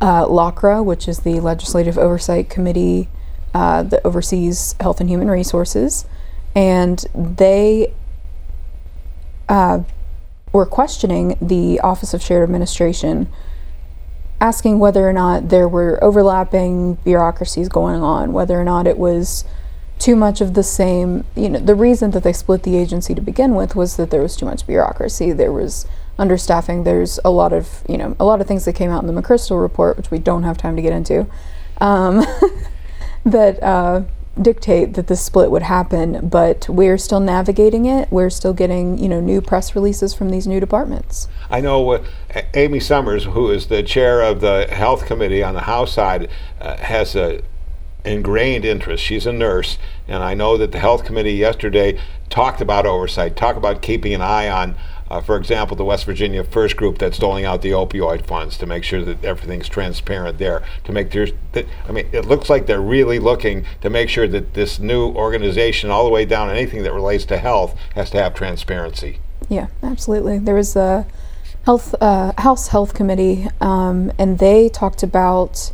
uh, 0.00 0.24
LACRA, 0.26 0.84
which 0.84 1.08
is 1.08 1.20
the 1.20 1.40
Legislative 1.40 1.98
Oversight 1.98 2.48
Committee 2.48 3.08
uh, 3.54 3.82
that 3.82 4.04
oversees 4.04 4.74
health 4.80 5.00
and 5.00 5.08
human 5.08 5.28
resources, 5.30 6.06
and 6.54 7.04
they 7.14 7.92
uh, 9.48 9.80
were 10.52 10.66
questioning 10.66 11.36
the 11.40 11.80
Office 11.80 12.14
of 12.14 12.22
Shared 12.22 12.42
Administration, 12.42 13.28
asking 14.40 14.78
whether 14.78 15.08
or 15.08 15.12
not 15.12 15.48
there 15.48 15.68
were 15.68 16.02
overlapping 16.02 16.94
bureaucracies 16.96 17.68
going 17.68 18.02
on, 18.02 18.32
whether 18.32 18.60
or 18.60 18.64
not 18.64 18.86
it 18.86 18.98
was 18.98 19.44
too 19.98 20.14
much 20.14 20.40
of 20.40 20.54
the 20.54 20.62
same. 20.62 21.24
You 21.34 21.48
know, 21.48 21.58
the 21.58 21.74
reason 21.74 22.12
that 22.12 22.22
they 22.22 22.32
split 22.32 22.62
the 22.62 22.76
agency 22.76 23.14
to 23.14 23.20
begin 23.20 23.54
with 23.54 23.74
was 23.74 23.96
that 23.96 24.10
there 24.10 24.22
was 24.22 24.36
too 24.36 24.46
much 24.46 24.66
bureaucracy. 24.66 25.32
There 25.32 25.52
was 25.52 25.86
understaffing. 26.18 26.84
There's 26.84 27.18
a 27.24 27.30
lot 27.30 27.52
of 27.52 27.82
you 27.88 27.96
know 27.96 28.16
a 28.18 28.24
lot 28.24 28.40
of 28.40 28.46
things 28.46 28.64
that 28.64 28.74
came 28.74 28.90
out 28.90 29.02
in 29.02 29.12
the 29.12 29.20
McChrystal 29.20 29.60
report, 29.60 29.96
which 29.96 30.10
we 30.10 30.18
don't 30.18 30.42
have 30.42 30.58
time 30.58 30.76
to 30.76 30.82
get 30.82 30.92
into, 30.92 31.26
um, 31.80 32.24
that 33.24 33.62
uh, 33.62 34.02
dictate 34.40 34.94
that 34.94 35.06
this 35.06 35.22
split 35.22 35.50
would 35.50 35.62
happen. 35.62 36.28
But 36.28 36.68
we're 36.68 36.98
still 36.98 37.20
navigating 37.20 37.86
it. 37.86 38.10
We're 38.10 38.30
still 38.30 38.52
getting 38.52 38.98
you 38.98 39.08
know 39.08 39.20
new 39.20 39.40
press 39.40 39.74
releases 39.74 40.14
from 40.14 40.30
these 40.30 40.46
new 40.46 40.60
departments. 40.60 41.28
I 41.50 41.60
know 41.60 41.92
uh, 41.92 42.02
Amy 42.54 42.80
Summers, 42.80 43.24
who 43.24 43.50
is 43.50 43.68
the 43.68 43.82
chair 43.82 44.22
of 44.22 44.40
the 44.40 44.66
health 44.70 45.06
committee 45.06 45.42
on 45.42 45.54
the 45.54 45.62
House 45.62 45.92
side, 45.92 46.28
uh, 46.60 46.76
has 46.76 47.14
a 47.14 47.42
ingrained 48.04 48.64
interest. 48.64 49.04
She's 49.04 49.26
a 49.26 49.32
nurse, 49.32 49.78
and 50.06 50.22
I 50.22 50.34
know 50.34 50.56
that 50.56 50.72
the 50.72 50.78
health 50.78 51.04
committee 51.04 51.34
yesterday 51.34 52.00
talked 52.30 52.60
about 52.60 52.86
oversight, 52.86 53.36
talked 53.36 53.58
about 53.58 53.82
keeping 53.82 54.14
an 54.14 54.22
eye 54.22 54.48
on 54.48 54.76
uh, 55.10 55.20
for 55.20 55.36
example, 55.36 55.76
the 55.76 55.84
West 55.84 56.04
Virginia 56.04 56.44
First 56.44 56.76
Group 56.76 56.98
that's 56.98 57.18
doling 57.18 57.44
out 57.44 57.62
the 57.62 57.70
opioid 57.70 58.26
funds 58.26 58.58
to 58.58 58.66
make 58.66 58.84
sure 58.84 59.02
that 59.04 59.24
everything's 59.24 59.68
transparent 59.68 60.38
there. 60.38 60.62
To 60.84 60.92
make 60.92 61.10
there's, 61.10 61.32
I 61.54 61.92
mean, 61.92 62.08
it 62.12 62.26
looks 62.26 62.50
like 62.50 62.66
they're 62.66 62.80
really 62.80 63.18
looking 63.18 63.64
to 63.80 63.90
make 63.90 64.08
sure 64.08 64.28
that 64.28 64.54
this 64.54 64.78
new 64.78 65.08
organization, 65.08 65.90
all 65.90 66.04
the 66.04 66.10
way 66.10 66.24
down, 66.24 66.50
anything 66.50 66.82
that 66.82 66.92
relates 66.92 67.24
to 67.26 67.38
health, 67.38 67.78
has 67.94 68.10
to 68.10 68.22
have 68.22 68.34
transparency. 68.34 69.20
Yeah, 69.48 69.68
absolutely. 69.82 70.38
There 70.38 70.54
was 70.54 70.76
a 70.76 71.06
health 71.64 71.94
uh, 72.00 72.32
House 72.38 72.68
Health 72.68 72.94
Committee, 72.94 73.48
um, 73.60 74.12
and 74.18 74.38
they 74.38 74.68
talked 74.68 75.02
about 75.02 75.72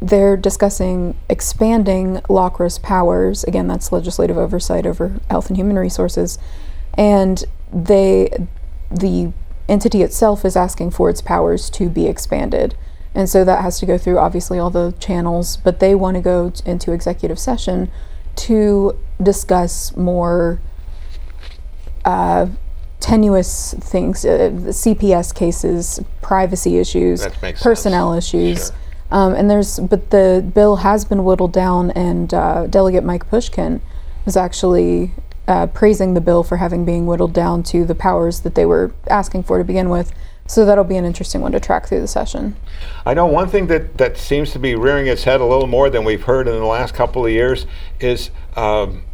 they're 0.00 0.36
discussing 0.36 1.16
expanding 1.28 2.16
LACRA's 2.28 2.78
powers. 2.80 3.44
Again, 3.44 3.68
that's 3.68 3.92
legislative 3.92 4.36
oversight 4.36 4.86
over 4.86 5.20
health 5.30 5.48
and 5.48 5.56
human 5.56 5.78
resources, 5.78 6.38
and 6.94 7.44
they 7.72 8.48
the 8.94 9.32
entity 9.68 10.02
itself 10.02 10.44
is 10.44 10.56
asking 10.56 10.90
for 10.90 11.08
its 11.08 11.20
powers 11.20 11.70
to 11.70 11.88
be 11.88 12.06
expanded. 12.06 12.74
And 13.14 13.28
so 13.28 13.44
that 13.44 13.62
has 13.62 13.78
to 13.80 13.86
go 13.86 13.98
through 13.98 14.18
obviously 14.18 14.58
all 14.58 14.70
the 14.70 14.94
channels, 14.98 15.56
but 15.58 15.80
they 15.80 15.94
want 15.94 16.16
to 16.16 16.20
go 16.20 16.50
t- 16.50 16.62
into 16.68 16.92
executive 16.92 17.38
session 17.38 17.90
to 18.34 18.98
discuss 19.22 19.94
more 19.96 20.60
uh, 22.04 22.46
tenuous 23.00 23.74
things, 23.74 24.24
uh, 24.24 24.50
CPS 24.50 25.34
cases, 25.34 26.00
privacy 26.22 26.78
issues, 26.78 27.26
personnel 27.60 28.12
sense. 28.14 28.26
issues. 28.26 28.66
Sure. 28.66 28.76
Um, 29.10 29.34
and 29.34 29.50
there's, 29.50 29.78
but 29.78 30.08
the 30.10 30.50
bill 30.54 30.76
has 30.76 31.04
been 31.04 31.22
whittled 31.24 31.52
down, 31.52 31.90
and 31.90 32.32
uh, 32.32 32.66
Delegate 32.66 33.04
Mike 33.04 33.28
Pushkin 33.28 33.82
was 34.24 34.38
actually 34.38 35.12
uh, 35.52 35.66
praising 35.66 36.14
the 36.14 36.20
bill 36.20 36.42
for 36.42 36.56
having 36.56 36.84
being 36.84 37.06
whittled 37.06 37.34
down 37.34 37.62
to 37.62 37.84
the 37.84 37.94
powers 37.94 38.40
that 38.40 38.54
they 38.54 38.64
were 38.64 38.92
asking 39.08 39.42
for 39.42 39.58
to 39.58 39.64
begin 39.64 39.90
with. 39.90 40.12
So 40.46 40.64
that'll 40.64 40.84
be 40.84 40.96
an 40.96 41.04
interesting 41.04 41.40
one 41.40 41.52
to 41.52 41.60
track 41.60 41.86
through 41.86 42.00
the 42.00 42.08
session. 42.08 42.56
I 43.06 43.14
know 43.14 43.26
one 43.26 43.48
thing 43.48 43.66
that, 43.68 43.98
that 43.98 44.16
seems 44.16 44.50
to 44.52 44.58
be 44.58 44.74
rearing 44.74 45.06
its 45.06 45.24
head 45.24 45.40
a 45.40 45.44
little 45.44 45.66
more 45.66 45.90
than 45.90 46.04
we've 46.04 46.24
heard 46.24 46.48
in 46.48 46.54
the 46.54 46.64
last 46.64 46.94
couple 46.94 47.24
of 47.24 47.30
years 47.30 47.66
is 48.00 48.30
um, 48.56 49.04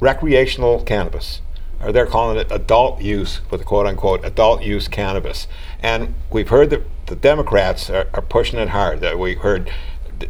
recreational 0.00 0.82
cannabis. 0.82 1.42
Or 1.80 1.92
they're 1.92 2.06
calling 2.06 2.38
it 2.38 2.50
adult 2.50 3.00
use, 3.00 3.40
with 3.50 3.64
quote 3.64 3.86
unquote 3.86 4.24
adult 4.24 4.62
use 4.62 4.88
cannabis. 4.88 5.46
And 5.80 6.14
we've 6.30 6.48
heard 6.48 6.70
that 6.70 6.82
the 7.06 7.14
Democrats 7.14 7.88
are, 7.88 8.08
are 8.12 8.22
pushing 8.22 8.58
it 8.58 8.70
hard. 8.70 9.00
That 9.00 9.18
we 9.18 9.34
heard 9.34 9.70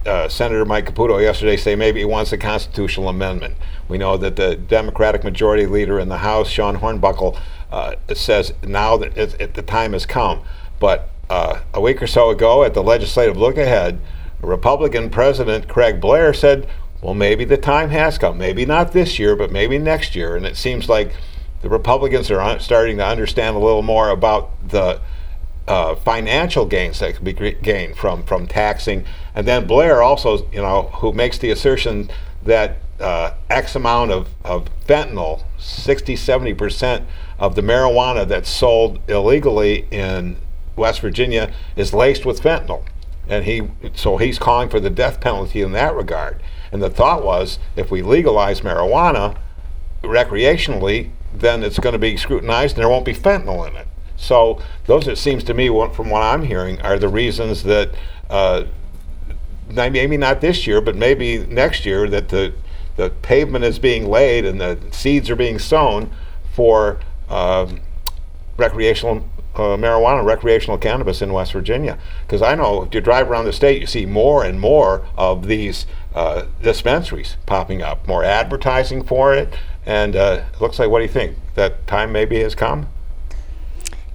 uh, 0.06 0.28
Senator 0.28 0.64
Mike 0.64 0.86
Caputo 0.86 1.20
yesterday 1.20 1.56
say 1.56 1.74
maybe 1.76 2.00
he 2.00 2.04
wants 2.04 2.32
a 2.32 2.38
constitutional 2.38 3.08
amendment. 3.08 3.56
We 3.88 3.98
know 3.98 4.16
that 4.16 4.36
the 4.36 4.56
Democratic 4.56 5.24
Majority 5.24 5.66
Leader 5.66 5.98
in 5.98 6.08
the 6.08 6.18
House, 6.18 6.48
Sean 6.48 6.78
Hornbuckle, 6.78 7.38
uh, 7.70 7.96
says 8.14 8.52
now 8.62 8.96
that 8.96 9.16
it, 9.16 9.40
it, 9.40 9.54
the 9.54 9.62
time 9.62 9.92
has 9.92 10.06
come. 10.06 10.42
But 10.80 11.10
uh, 11.30 11.60
a 11.74 11.80
week 11.80 12.02
or 12.02 12.06
so 12.06 12.30
ago 12.30 12.64
at 12.64 12.74
the 12.74 12.82
legislative 12.82 13.36
look 13.36 13.56
ahead, 13.56 14.00
Republican 14.40 15.10
President 15.10 15.68
Craig 15.68 16.00
Blair 16.00 16.32
said, 16.32 16.68
well, 17.00 17.14
maybe 17.14 17.44
the 17.44 17.56
time 17.56 17.90
has 17.90 18.18
come. 18.18 18.38
Maybe 18.38 18.66
not 18.66 18.92
this 18.92 19.18
year, 19.18 19.36
but 19.36 19.52
maybe 19.52 19.78
next 19.78 20.14
year. 20.16 20.36
And 20.36 20.44
it 20.46 20.56
seems 20.56 20.88
like 20.88 21.12
the 21.62 21.68
Republicans 21.68 22.30
are 22.30 22.58
starting 22.60 22.98
to 22.98 23.06
understand 23.06 23.56
a 23.56 23.60
little 23.60 23.82
more 23.82 24.10
about 24.10 24.50
the 24.68 25.00
uh, 25.68 25.94
financial 25.94 26.64
gains 26.64 26.98
that 26.98 27.14
could 27.14 27.24
be 27.24 27.32
gained 27.32 27.96
from 27.96 28.24
from 28.24 28.46
taxing. 28.46 29.04
And 29.34 29.46
then 29.46 29.66
Blair 29.66 30.02
also, 30.02 30.50
you 30.50 30.62
know, 30.62 30.84
who 30.94 31.12
makes 31.12 31.38
the 31.38 31.50
assertion 31.50 32.10
that 32.44 32.78
uh, 32.98 33.34
X 33.50 33.76
amount 33.76 34.10
of, 34.10 34.28
of 34.44 34.68
fentanyl, 34.86 35.44
60, 35.58 36.14
70% 36.14 37.04
of 37.38 37.54
the 37.54 37.62
marijuana 37.62 38.26
that's 38.26 38.50
sold 38.50 38.98
illegally 39.08 39.86
in 39.90 40.36
West 40.74 41.00
Virginia 41.00 41.52
is 41.76 41.92
laced 41.92 42.24
with 42.24 42.40
fentanyl. 42.40 42.84
And 43.28 43.44
he, 43.44 43.68
so 43.94 44.16
he's 44.16 44.38
calling 44.38 44.68
for 44.68 44.80
the 44.80 44.90
death 44.90 45.20
penalty 45.20 45.60
in 45.60 45.72
that 45.72 45.94
regard. 45.94 46.42
And 46.72 46.82
the 46.82 46.90
thought 46.90 47.22
was 47.22 47.58
if 47.76 47.90
we 47.90 48.02
legalize 48.02 48.62
marijuana 48.62 49.36
recreationally, 50.02 51.10
then 51.34 51.62
it's 51.62 51.78
going 51.78 51.92
to 51.92 51.98
be 51.98 52.16
scrutinized 52.16 52.76
and 52.76 52.82
there 52.82 52.88
won't 52.88 53.04
be 53.04 53.14
fentanyl 53.14 53.68
in 53.68 53.76
it. 53.76 53.86
So 54.18 54.60
those, 54.84 55.08
it 55.08 55.16
seems 55.16 55.44
to 55.44 55.54
me, 55.54 55.68
from 55.68 56.10
what 56.10 56.22
I'm 56.22 56.42
hearing, 56.42 56.80
are 56.82 56.98
the 56.98 57.08
reasons 57.08 57.62
that 57.62 57.94
uh, 58.28 58.64
maybe 59.70 60.16
not 60.16 60.40
this 60.40 60.66
year, 60.66 60.80
but 60.80 60.96
maybe 60.96 61.46
next 61.46 61.86
year, 61.86 62.08
that 62.10 62.28
the 62.28 62.52
the 62.96 63.10
pavement 63.10 63.64
is 63.64 63.78
being 63.78 64.10
laid 64.10 64.44
and 64.44 64.60
the 64.60 64.76
seeds 64.90 65.30
are 65.30 65.36
being 65.36 65.58
sown 65.60 66.10
for 66.52 66.98
um, 67.28 67.80
recreational 68.56 69.24
uh, 69.54 69.76
marijuana, 69.76 70.24
recreational 70.24 70.76
cannabis 70.76 71.22
in 71.22 71.32
West 71.32 71.52
Virginia. 71.52 71.96
Because 72.26 72.42
I 72.42 72.56
know 72.56 72.82
if 72.82 72.92
you 72.92 73.00
drive 73.00 73.30
around 73.30 73.44
the 73.44 73.52
state, 73.52 73.80
you 73.80 73.86
see 73.86 74.04
more 74.04 74.44
and 74.44 74.58
more 74.58 75.06
of 75.16 75.46
these 75.46 75.86
uh, 76.12 76.46
dispensaries 76.60 77.36
popping 77.46 77.82
up, 77.82 78.06
more 78.08 78.24
advertising 78.24 79.04
for 79.04 79.32
it, 79.32 79.54
and 79.86 80.16
uh, 80.16 80.42
it 80.52 80.60
looks 80.60 80.80
like. 80.80 80.90
What 80.90 80.98
do 80.98 81.04
you 81.04 81.10
think? 81.10 81.36
That 81.54 81.86
time 81.86 82.10
maybe 82.10 82.40
has 82.40 82.56
come. 82.56 82.88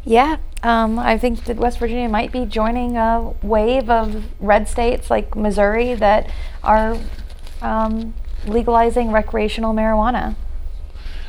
Yeah, 0.06 0.38
um, 0.64 1.00
I 1.00 1.18
think 1.18 1.46
that 1.46 1.58
West 1.58 1.80
Virginia 1.80 2.10
might 2.10 2.32
be 2.32 2.46
joining 2.46 2.98
a 2.98 3.34
wave 3.42 3.90
of 3.90 4.26
red 4.40 4.68
states 4.68 5.10
like 5.10 5.36
Missouri 5.36 5.94
that 5.96 6.30
are 6.64 6.98
um, 7.62 8.14
legalizing 8.46 9.12
recreational 9.12 9.74
marijuana. 9.74 10.36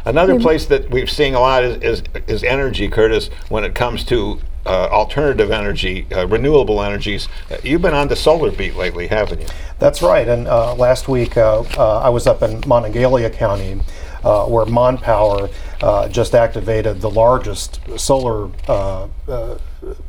Another 0.05 0.39
place 0.39 0.67
that 0.67 0.91
we've 0.91 1.11
seen 1.11 1.35
a 1.35 1.41
lot 1.41 1.65
is, 1.65 1.83
is, 1.83 2.03
is 2.27 2.45
energy, 2.45 2.89
Curtis, 2.89 3.29
when 3.49 3.65
it 3.65 3.75
comes 3.75 4.05
to 4.05 4.39
uh, 4.67 4.89
alternative 4.91 5.51
energy, 5.51 6.07
uh, 6.13 6.27
renewable 6.27 6.83
energies. 6.83 7.29
Uh, 7.51 7.57
you've 7.63 7.83
been 7.83 7.95
on 7.95 8.09
the 8.09 8.17
solar 8.17 8.51
beat 8.51 8.77
lately, 8.77 9.07
haven't 9.07 9.41
you? 9.41 9.47
That's 9.79 10.03
right. 10.03 10.27
And 10.27 10.47
uh, 10.47 10.75
last 10.75 11.09
week 11.09 11.37
uh, 11.37 11.65
uh, 11.77 11.99
I 12.01 12.09
was 12.09 12.27
up 12.27 12.43
in 12.43 12.61
Monongalia 12.63 13.33
County 13.33 13.81
Uh, 14.25 14.47
where 14.47 14.65
Mon 14.65 14.97
Power 14.97 15.51
uh, 15.83 16.09
just 16.09 16.35
activated 16.35 17.01
the 17.03 17.11
largest 17.11 17.79
solar 17.99 18.51
uh, 18.69 19.07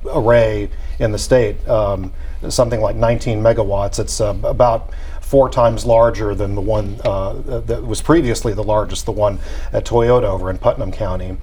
array 0.05 0.69
in 0.99 1.11
the 1.11 1.17
state, 1.17 1.67
um, 1.67 2.13
something 2.47 2.79
like 2.79 2.95
19 2.95 3.41
megawatts. 3.41 3.99
It's 3.99 4.21
um, 4.21 4.43
about 4.45 4.93
four 5.21 5.49
times 5.49 5.85
larger 5.85 6.35
than 6.35 6.55
the 6.55 6.61
one 6.61 6.99
uh, 7.03 7.33
that 7.65 7.83
was 7.83 8.01
previously 8.01 8.53
the 8.53 8.63
largest, 8.63 9.05
the 9.05 9.11
one 9.11 9.39
at 9.73 9.83
Toyota 9.83 10.23
over 10.23 10.49
in 10.49 10.57
Putnam 10.57 10.91
County. 10.91 11.35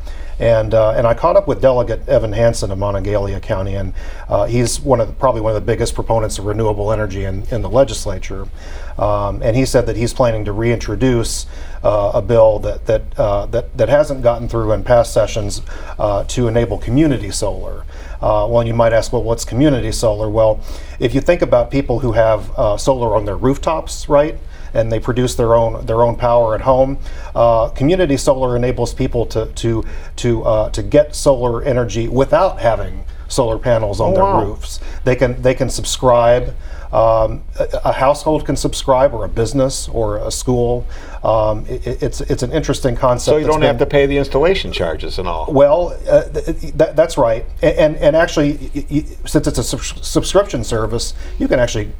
And, 0.42 0.74
uh, 0.74 0.90
and 0.90 1.06
I 1.06 1.14
caught 1.14 1.36
up 1.36 1.46
with 1.46 1.62
Delegate 1.62 2.08
Evan 2.08 2.32
Hansen 2.32 2.72
of 2.72 2.78
Monongalia 2.78 3.40
County, 3.40 3.76
and 3.76 3.94
uh, 4.28 4.46
he's 4.46 4.80
one 4.80 5.00
of 5.00 5.06
the, 5.06 5.14
probably 5.14 5.40
one 5.40 5.54
of 5.54 5.62
the 5.62 5.64
biggest 5.64 5.94
proponents 5.94 6.36
of 6.36 6.46
renewable 6.46 6.90
energy 6.90 7.22
in, 7.22 7.44
in 7.52 7.62
the 7.62 7.70
legislature. 7.70 8.48
Um, 8.98 9.40
and 9.40 9.54
he 9.54 9.64
said 9.64 9.86
that 9.86 9.96
he's 9.96 10.12
planning 10.12 10.44
to 10.46 10.50
reintroduce 10.50 11.46
uh, 11.84 12.10
a 12.14 12.20
bill 12.20 12.58
that 12.58 12.86
that, 12.86 13.02
uh, 13.16 13.46
that 13.46 13.76
that 13.76 13.88
hasn't 13.88 14.22
gotten 14.22 14.48
through 14.48 14.72
in 14.72 14.82
past 14.82 15.14
sessions 15.14 15.62
uh, 16.00 16.24
to 16.24 16.48
enable 16.48 16.76
community 16.76 17.30
solar. 17.30 17.84
Uh, 18.20 18.44
well, 18.50 18.66
you 18.66 18.74
might 18.74 18.92
ask, 18.92 19.12
well, 19.12 19.22
what's 19.22 19.44
community 19.44 19.92
solar? 19.92 20.28
Well, 20.28 20.60
if 20.98 21.14
you 21.14 21.20
think 21.20 21.42
about 21.42 21.70
people 21.70 22.00
who 22.00 22.12
have 22.12 22.50
uh, 22.58 22.76
solar 22.76 23.14
on 23.14 23.26
their 23.26 23.36
rooftops, 23.36 24.08
right? 24.08 24.38
And 24.74 24.90
they 24.90 25.00
produce 25.00 25.34
their 25.34 25.54
own 25.54 25.84
their 25.86 26.02
own 26.02 26.16
power 26.16 26.54
at 26.54 26.62
home. 26.62 26.98
Uh, 27.34 27.68
community 27.70 28.16
solar 28.16 28.56
enables 28.56 28.94
people 28.94 29.26
to 29.26 29.46
to 29.46 29.84
to 30.16 30.42
uh, 30.44 30.70
to 30.70 30.82
get 30.82 31.14
solar 31.14 31.62
energy 31.62 32.08
without 32.08 32.60
having 32.60 33.04
solar 33.32 33.58
panels 33.58 34.00
on 34.00 34.12
oh, 34.12 34.14
their 34.14 34.22
wow. 34.22 34.44
roofs. 34.44 34.80
They 35.04 35.16
can 35.16 35.40
they 35.42 35.54
can 35.54 35.70
subscribe. 35.70 36.54
Um, 36.92 37.42
a, 37.58 37.80
a, 37.86 37.92
household 37.92 38.44
can 38.44 38.54
subscribe, 38.54 39.14
or 39.14 39.24
a 39.24 39.28
business, 39.28 39.88
or 39.88 40.18
a 40.18 40.30
school. 40.30 40.86
Um, 41.24 41.64
it, 41.66 42.02
it's 42.02 42.20
it's 42.20 42.42
an 42.42 42.52
interesting 42.52 42.96
concept. 42.96 43.32
So 43.32 43.38
you 43.38 43.46
don't 43.46 43.62
have 43.62 43.78
to 43.78 43.86
pay 43.86 44.04
the 44.04 44.18
installation 44.18 44.72
charges 44.72 45.18
and 45.18 45.26
all. 45.26 45.50
Well, 45.50 45.98
uh, 46.06 46.24
th- 46.24 46.60
th- 46.60 46.94
that's 46.94 47.16
right. 47.16 47.46
And, 47.62 47.78
and, 47.78 47.96
and 47.96 48.14
actually, 48.14 48.70
y- 48.74 48.86
y- 48.90 49.04
since 49.24 49.46
it's 49.46 49.56
a 49.56 49.64
sub- 49.64 50.04
subscription 50.04 50.64
service, 50.64 51.14
you 51.38 51.48
can 51.48 51.58
actually 51.58 51.92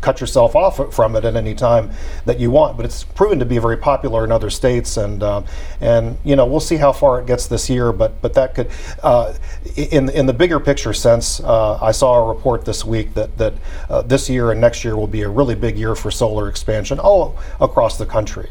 cut 0.00 0.20
yourself 0.20 0.56
off 0.56 0.94
from 0.94 1.16
it 1.16 1.24
at 1.24 1.36
any 1.36 1.54
time 1.54 1.90
that 2.24 2.38
you 2.38 2.50
want. 2.50 2.76
But 2.76 2.86
it's 2.86 3.04
proven 3.04 3.38
to 3.38 3.44
be 3.44 3.58
very 3.58 3.76
popular 3.76 4.24
in 4.24 4.32
other 4.32 4.50
states, 4.50 4.96
and 4.96 5.22
uh, 5.22 5.42
and 5.80 6.16
you 6.24 6.36
know 6.36 6.46
we'll 6.46 6.60
see 6.60 6.76
how 6.76 6.92
far 6.92 7.20
it 7.20 7.26
gets 7.26 7.46
this 7.46 7.68
year. 7.70 7.92
But 7.92 8.20
but 8.22 8.34
that 8.34 8.54
could, 8.54 8.70
uh, 9.02 9.34
in 9.76 10.08
in 10.10 10.26
the 10.26 10.32
bigger 10.32 10.60
picture 10.60 10.92
sense, 10.92 11.40
uh, 11.40 11.78
I 11.82 11.92
saw 11.92 12.24
a 12.24 12.34
report 12.34 12.64
this 12.64 12.84
week 12.84 13.14
that 13.14 13.36
that 13.38 13.54
uh, 13.88 14.02
this 14.02 14.28
year 14.28 14.50
and 14.50 14.60
next 14.60 14.84
year 14.84 14.96
will 14.96 15.06
be 15.06 15.22
a 15.22 15.28
really 15.28 15.54
big 15.54 15.78
year 15.78 15.94
for 15.94 16.10
solar 16.10 16.48
expansion 16.48 16.98
all 16.98 17.38
across 17.60 17.98
the 17.98 18.06
country. 18.06 18.50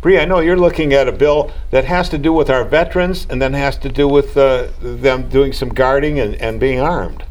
Bree, 0.00 0.18
I 0.18 0.24
know 0.24 0.40
you're 0.40 0.56
looking 0.56 0.94
at 0.94 1.08
a 1.08 1.12
bill 1.12 1.52
that 1.72 1.84
has 1.84 2.08
to 2.08 2.16
do 2.16 2.32
with 2.32 2.48
our 2.48 2.64
veterans 2.64 3.26
and 3.28 3.40
then 3.40 3.52
has 3.52 3.76
to 3.78 3.90
do 3.90 4.08
with 4.08 4.34
uh, 4.34 4.68
them 4.80 5.28
doing 5.28 5.52
some 5.52 5.68
guarding 5.68 6.20
and, 6.20 6.36
and 6.36 6.58
being 6.58 6.80
armed. 6.80 7.22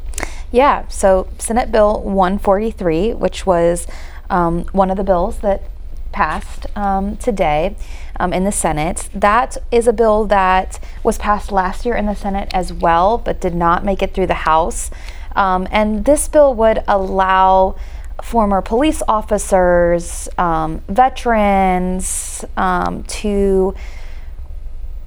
Yeah, 0.52 0.88
so 0.88 1.28
Senate 1.38 1.70
Bill 1.70 2.00
143, 2.02 3.14
which 3.14 3.46
was 3.46 3.86
um, 4.28 4.64
one 4.72 4.90
of 4.90 4.96
the 4.96 5.04
bills 5.04 5.38
that 5.40 5.62
passed 6.10 6.66
um, 6.76 7.16
today 7.18 7.76
um, 8.18 8.32
in 8.32 8.42
the 8.42 8.50
Senate, 8.50 9.08
that 9.14 9.56
is 9.70 9.86
a 9.86 9.92
bill 9.92 10.24
that 10.26 10.80
was 11.04 11.18
passed 11.18 11.52
last 11.52 11.86
year 11.86 11.94
in 11.94 12.06
the 12.06 12.16
Senate 12.16 12.48
as 12.52 12.72
well, 12.72 13.16
but 13.16 13.40
did 13.40 13.54
not 13.54 13.84
make 13.84 14.02
it 14.02 14.12
through 14.12 14.26
the 14.26 14.34
House. 14.34 14.90
Um, 15.36 15.68
and 15.70 16.04
this 16.04 16.26
bill 16.26 16.52
would 16.56 16.82
allow 16.88 17.76
former 18.20 18.60
police 18.60 19.04
officers, 19.06 20.28
um, 20.36 20.82
veterans 20.88 22.44
um, 22.56 23.04
to 23.04 23.72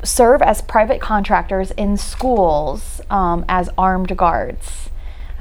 serve 0.06 0.41
as 0.41 0.62
private 0.62 1.01
contractors 1.01 1.71
in 1.71 1.97
schools 1.97 3.01
as 3.10 3.69
armed 3.77 4.15
guards. 4.17 4.89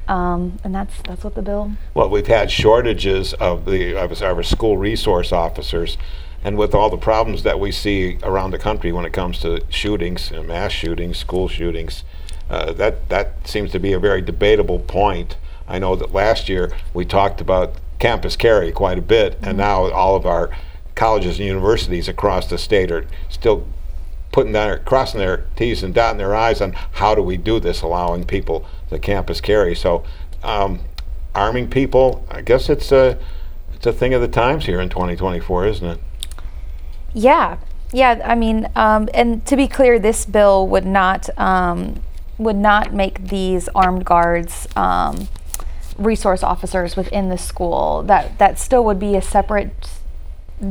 Um, 0.08 0.58
and 0.64 0.74
that's 0.74 1.00
that's 1.02 1.24
what 1.24 1.34
the 1.34 1.42
bill. 1.42 1.72
Well, 1.94 2.08
we've 2.08 2.26
had 2.26 2.50
shortages 2.50 3.34
of 3.34 3.64
the 3.64 3.96
of 3.96 4.22
our 4.22 4.42
school 4.42 4.76
resource 4.76 5.32
officers, 5.32 5.96
and 6.42 6.58
with 6.58 6.74
all 6.74 6.90
the 6.90 6.96
problems 6.96 7.44
that 7.44 7.60
we 7.60 7.70
see 7.70 8.18
around 8.22 8.50
the 8.50 8.58
country 8.58 8.92
when 8.92 9.04
it 9.04 9.12
comes 9.12 9.38
to 9.40 9.64
shootings, 9.68 10.32
mass 10.32 10.72
shootings, 10.72 11.18
school 11.18 11.48
shootings, 11.48 12.04
uh, 12.50 12.72
that 12.72 13.08
that 13.08 13.46
seems 13.46 13.70
to 13.72 13.78
be 13.78 13.92
a 13.92 13.98
very 13.98 14.20
debatable 14.20 14.80
point. 14.80 15.36
I 15.68 15.78
know 15.78 15.94
that 15.96 16.12
last 16.12 16.48
year 16.48 16.72
we 16.92 17.04
talked 17.04 17.40
about 17.40 17.76
campus 17.98 18.34
carry 18.34 18.72
quite 18.72 18.98
a 18.98 19.02
bit, 19.02 19.34
mm-hmm. 19.34 19.50
and 19.50 19.58
now 19.58 19.90
all 19.90 20.16
of 20.16 20.26
our 20.26 20.50
colleges 20.94 21.38
and 21.38 21.46
universities 21.46 22.08
across 22.08 22.48
the 22.48 22.58
state 22.58 22.90
are 22.90 23.06
still 23.28 23.66
putting 24.32 24.52
their 24.52 24.78
crossing 24.78 25.20
their 25.20 25.44
T's 25.56 25.82
and 25.82 25.94
dotting 25.94 26.18
their 26.18 26.34
I's 26.34 26.60
on 26.60 26.72
how 26.72 27.14
do 27.14 27.22
we 27.22 27.36
do 27.36 27.60
this, 27.60 27.82
allowing 27.82 28.24
people 28.24 28.66
the 28.90 28.98
campus 28.98 29.40
carry. 29.40 29.74
So, 29.74 30.04
um, 30.42 30.80
arming 31.34 31.70
people, 31.70 32.26
I 32.30 32.40
guess 32.40 32.68
it's 32.68 32.90
a 32.90 33.18
it's 33.74 33.86
a 33.86 33.92
thing 33.92 34.14
of 34.14 34.20
the 34.20 34.28
times 34.28 34.66
here 34.66 34.80
in 34.80 34.88
2024, 34.88 35.66
isn't 35.66 35.86
it? 35.86 36.00
Yeah, 37.14 37.58
yeah. 37.92 38.22
I 38.24 38.34
mean, 38.34 38.68
um, 38.74 39.08
and 39.12 39.44
to 39.46 39.56
be 39.56 39.68
clear, 39.68 39.98
this 39.98 40.24
bill 40.24 40.66
would 40.68 40.86
not 40.86 41.28
um, 41.38 42.02
would 42.38 42.56
not 42.56 42.94
make 42.94 43.28
these 43.28 43.68
armed 43.74 44.04
guards 44.04 44.66
um, 44.76 45.28
resource 45.98 46.42
officers 46.42 46.96
within 46.96 47.28
the 47.28 47.38
school. 47.38 48.02
That 48.02 48.38
that 48.38 48.58
still 48.58 48.84
would 48.84 48.98
be 48.98 49.14
a 49.14 49.22
separate 49.22 49.90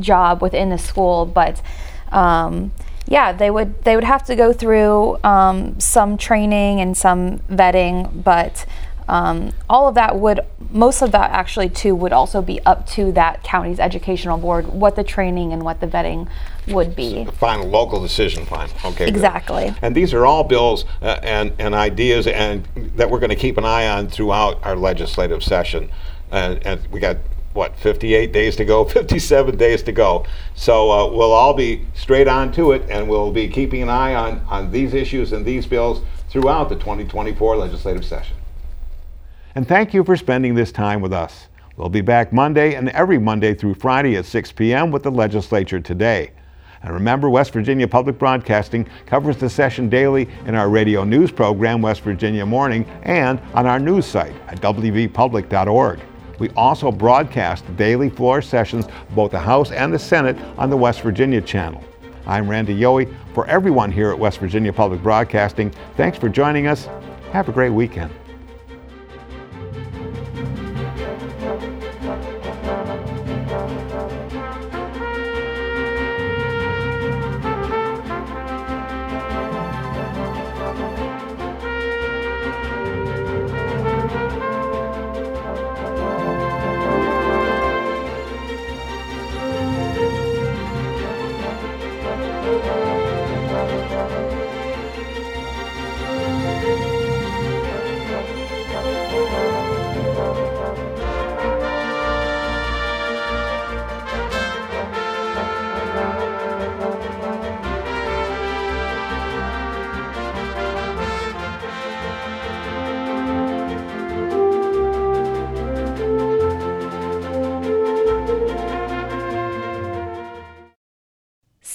job 0.00 0.42
within 0.42 0.70
the 0.70 0.78
school, 0.78 1.26
but 1.26 1.62
um, 2.10 2.72
yeah, 3.06 3.32
they 3.32 3.50
would 3.50 3.84
they 3.84 3.94
would 3.94 4.04
have 4.04 4.24
to 4.24 4.36
go 4.36 4.52
through 4.52 5.18
um, 5.24 5.78
some 5.80 6.16
training 6.16 6.80
and 6.80 6.96
some 6.96 7.38
vetting, 7.40 8.22
but 8.22 8.64
um, 9.08 9.52
all 9.68 9.88
of 9.88 9.94
that 9.96 10.16
would 10.16 10.40
most 10.70 11.02
of 11.02 11.12
that 11.12 11.30
actually 11.32 11.68
too 11.68 11.94
would 11.94 12.12
also 12.12 12.40
be 12.40 12.60
up 12.64 12.86
to 12.86 13.12
that 13.12 13.42
county's 13.42 13.78
educational 13.80 14.38
board 14.38 14.66
what 14.68 14.96
the 14.96 15.04
training 15.04 15.52
and 15.52 15.62
what 15.62 15.80
the 15.80 15.86
vetting 15.86 16.28
would 16.68 16.94
be. 16.94 17.24
Final 17.24 17.66
local 17.68 18.00
decision, 18.00 18.46
fine. 18.46 18.70
Okay. 18.84 19.06
Exactly. 19.06 19.64
Good. 19.66 19.78
And 19.82 19.94
these 19.94 20.14
are 20.14 20.24
all 20.24 20.44
bills 20.44 20.84
uh, 21.02 21.18
and 21.22 21.52
and 21.58 21.74
ideas 21.74 22.26
and 22.26 22.66
that 22.96 23.10
we're 23.10 23.18
going 23.18 23.30
to 23.30 23.36
keep 23.36 23.58
an 23.58 23.64
eye 23.64 23.88
on 23.88 24.08
throughout 24.08 24.64
our 24.64 24.76
legislative 24.76 25.42
session. 25.42 25.90
And, 26.30 26.64
and 26.66 26.80
we 26.90 26.98
got 26.98 27.18
what 27.52 27.76
58 27.76 28.32
days 28.32 28.56
to 28.56 28.64
go 28.64 28.84
57 28.86 29.56
days 29.56 29.82
to 29.82 29.92
go 29.92 30.24
so 30.54 30.90
uh, 30.90 31.06
we'll 31.10 31.32
all 31.32 31.54
be 31.54 31.86
straight 31.94 32.28
on 32.28 32.52
to 32.52 32.72
it 32.72 32.82
and 32.88 33.08
we'll 33.08 33.32
be 33.32 33.48
keeping 33.48 33.82
an 33.82 33.88
eye 33.88 34.14
on 34.14 34.40
on 34.48 34.70
these 34.70 34.94
issues 34.94 35.32
and 35.32 35.44
these 35.44 35.66
bills 35.66 36.00
throughout 36.28 36.68
the 36.68 36.76
2024 36.76 37.56
legislative 37.56 38.04
session 38.04 38.36
and 39.54 39.68
thank 39.68 39.92
you 39.92 40.02
for 40.02 40.16
spending 40.16 40.54
this 40.54 40.72
time 40.72 41.00
with 41.00 41.12
us 41.12 41.48
We'll 41.76 41.88
be 41.88 42.02
back 42.02 42.32
Monday 42.32 42.74
and 42.74 42.90
every 42.90 43.18
Monday 43.18 43.54
through 43.54 43.74
Friday 43.74 44.16
at 44.16 44.26
6 44.26 44.52
p.m. 44.52 44.90
with 44.90 45.02
the 45.02 45.10
legislature 45.10 45.80
today. 45.80 46.30
And 46.82 46.92
remember, 46.92 47.30
West 47.30 47.52
Virginia 47.52 47.88
Public 47.88 48.18
Broadcasting 48.18 48.88
covers 49.06 49.36
the 49.36 49.48
session 49.48 49.88
daily 49.88 50.28
in 50.46 50.54
our 50.54 50.68
radio 50.68 51.04
news 51.04 51.30
program, 51.30 51.80
West 51.80 52.02
Virginia 52.02 52.44
Morning, 52.44 52.84
and 53.04 53.40
on 53.54 53.66
our 53.66 53.78
news 53.78 54.04
site 54.04 54.34
at 54.48 54.60
wvpublic.org. 54.60 56.00
We 56.42 56.50
also 56.56 56.90
broadcast 56.90 57.64
daily 57.76 58.10
floor 58.10 58.42
sessions, 58.42 58.88
both 59.10 59.30
the 59.30 59.38
House 59.38 59.70
and 59.70 59.94
the 59.94 59.98
Senate, 60.00 60.36
on 60.58 60.70
the 60.70 60.76
West 60.76 61.02
Virginia 61.02 61.40
channel. 61.40 61.84
I'm 62.26 62.50
Randy 62.50 62.74
Yohe. 62.74 63.14
For 63.32 63.46
everyone 63.46 63.92
here 63.92 64.10
at 64.10 64.18
West 64.18 64.40
Virginia 64.40 64.72
Public 64.72 65.00
Broadcasting, 65.04 65.70
thanks 65.96 66.18
for 66.18 66.28
joining 66.28 66.66
us. 66.66 66.88
Have 67.30 67.48
a 67.48 67.52
great 67.52 67.70
weekend. 67.70 68.12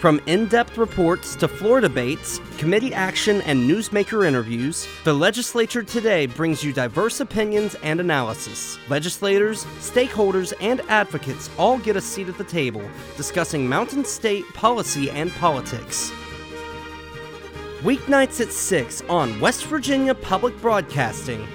From 0.00 0.20
in 0.26 0.46
depth 0.46 0.78
reports 0.78 1.34
to 1.34 1.48
floor 1.48 1.80
debates, 1.80 2.38
committee 2.58 2.94
action, 2.94 3.42
and 3.42 3.68
newsmaker 3.68 4.24
interviews, 4.24 4.86
the 5.02 5.12
legislature 5.12 5.82
today 5.82 6.26
brings 6.26 6.62
you 6.62 6.72
diverse 6.72 7.18
opinions 7.18 7.74
and 7.82 7.98
analysis. 7.98 8.78
Legislators, 8.88 9.64
stakeholders, 9.80 10.52
and 10.60 10.80
advocates 10.82 11.50
all 11.58 11.78
get 11.78 11.96
a 11.96 12.00
seat 12.00 12.28
at 12.28 12.38
the 12.38 12.44
table 12.44 12.88
discussing 13.16 13.68
Mountain 13.68 14.04
State 14.04 14.44
policy 14.54 15.10
and 15.10 15.32
politics. 15.32 16.12
Weeknights 17.80 18.40
at 18.40 18.52
6 18.52 19.02
on 19.08 19.40
West 19.40 19.64
Virginia 19.64 20.14
Public 20.14 20.56
Broadcasting. 20.60 21.48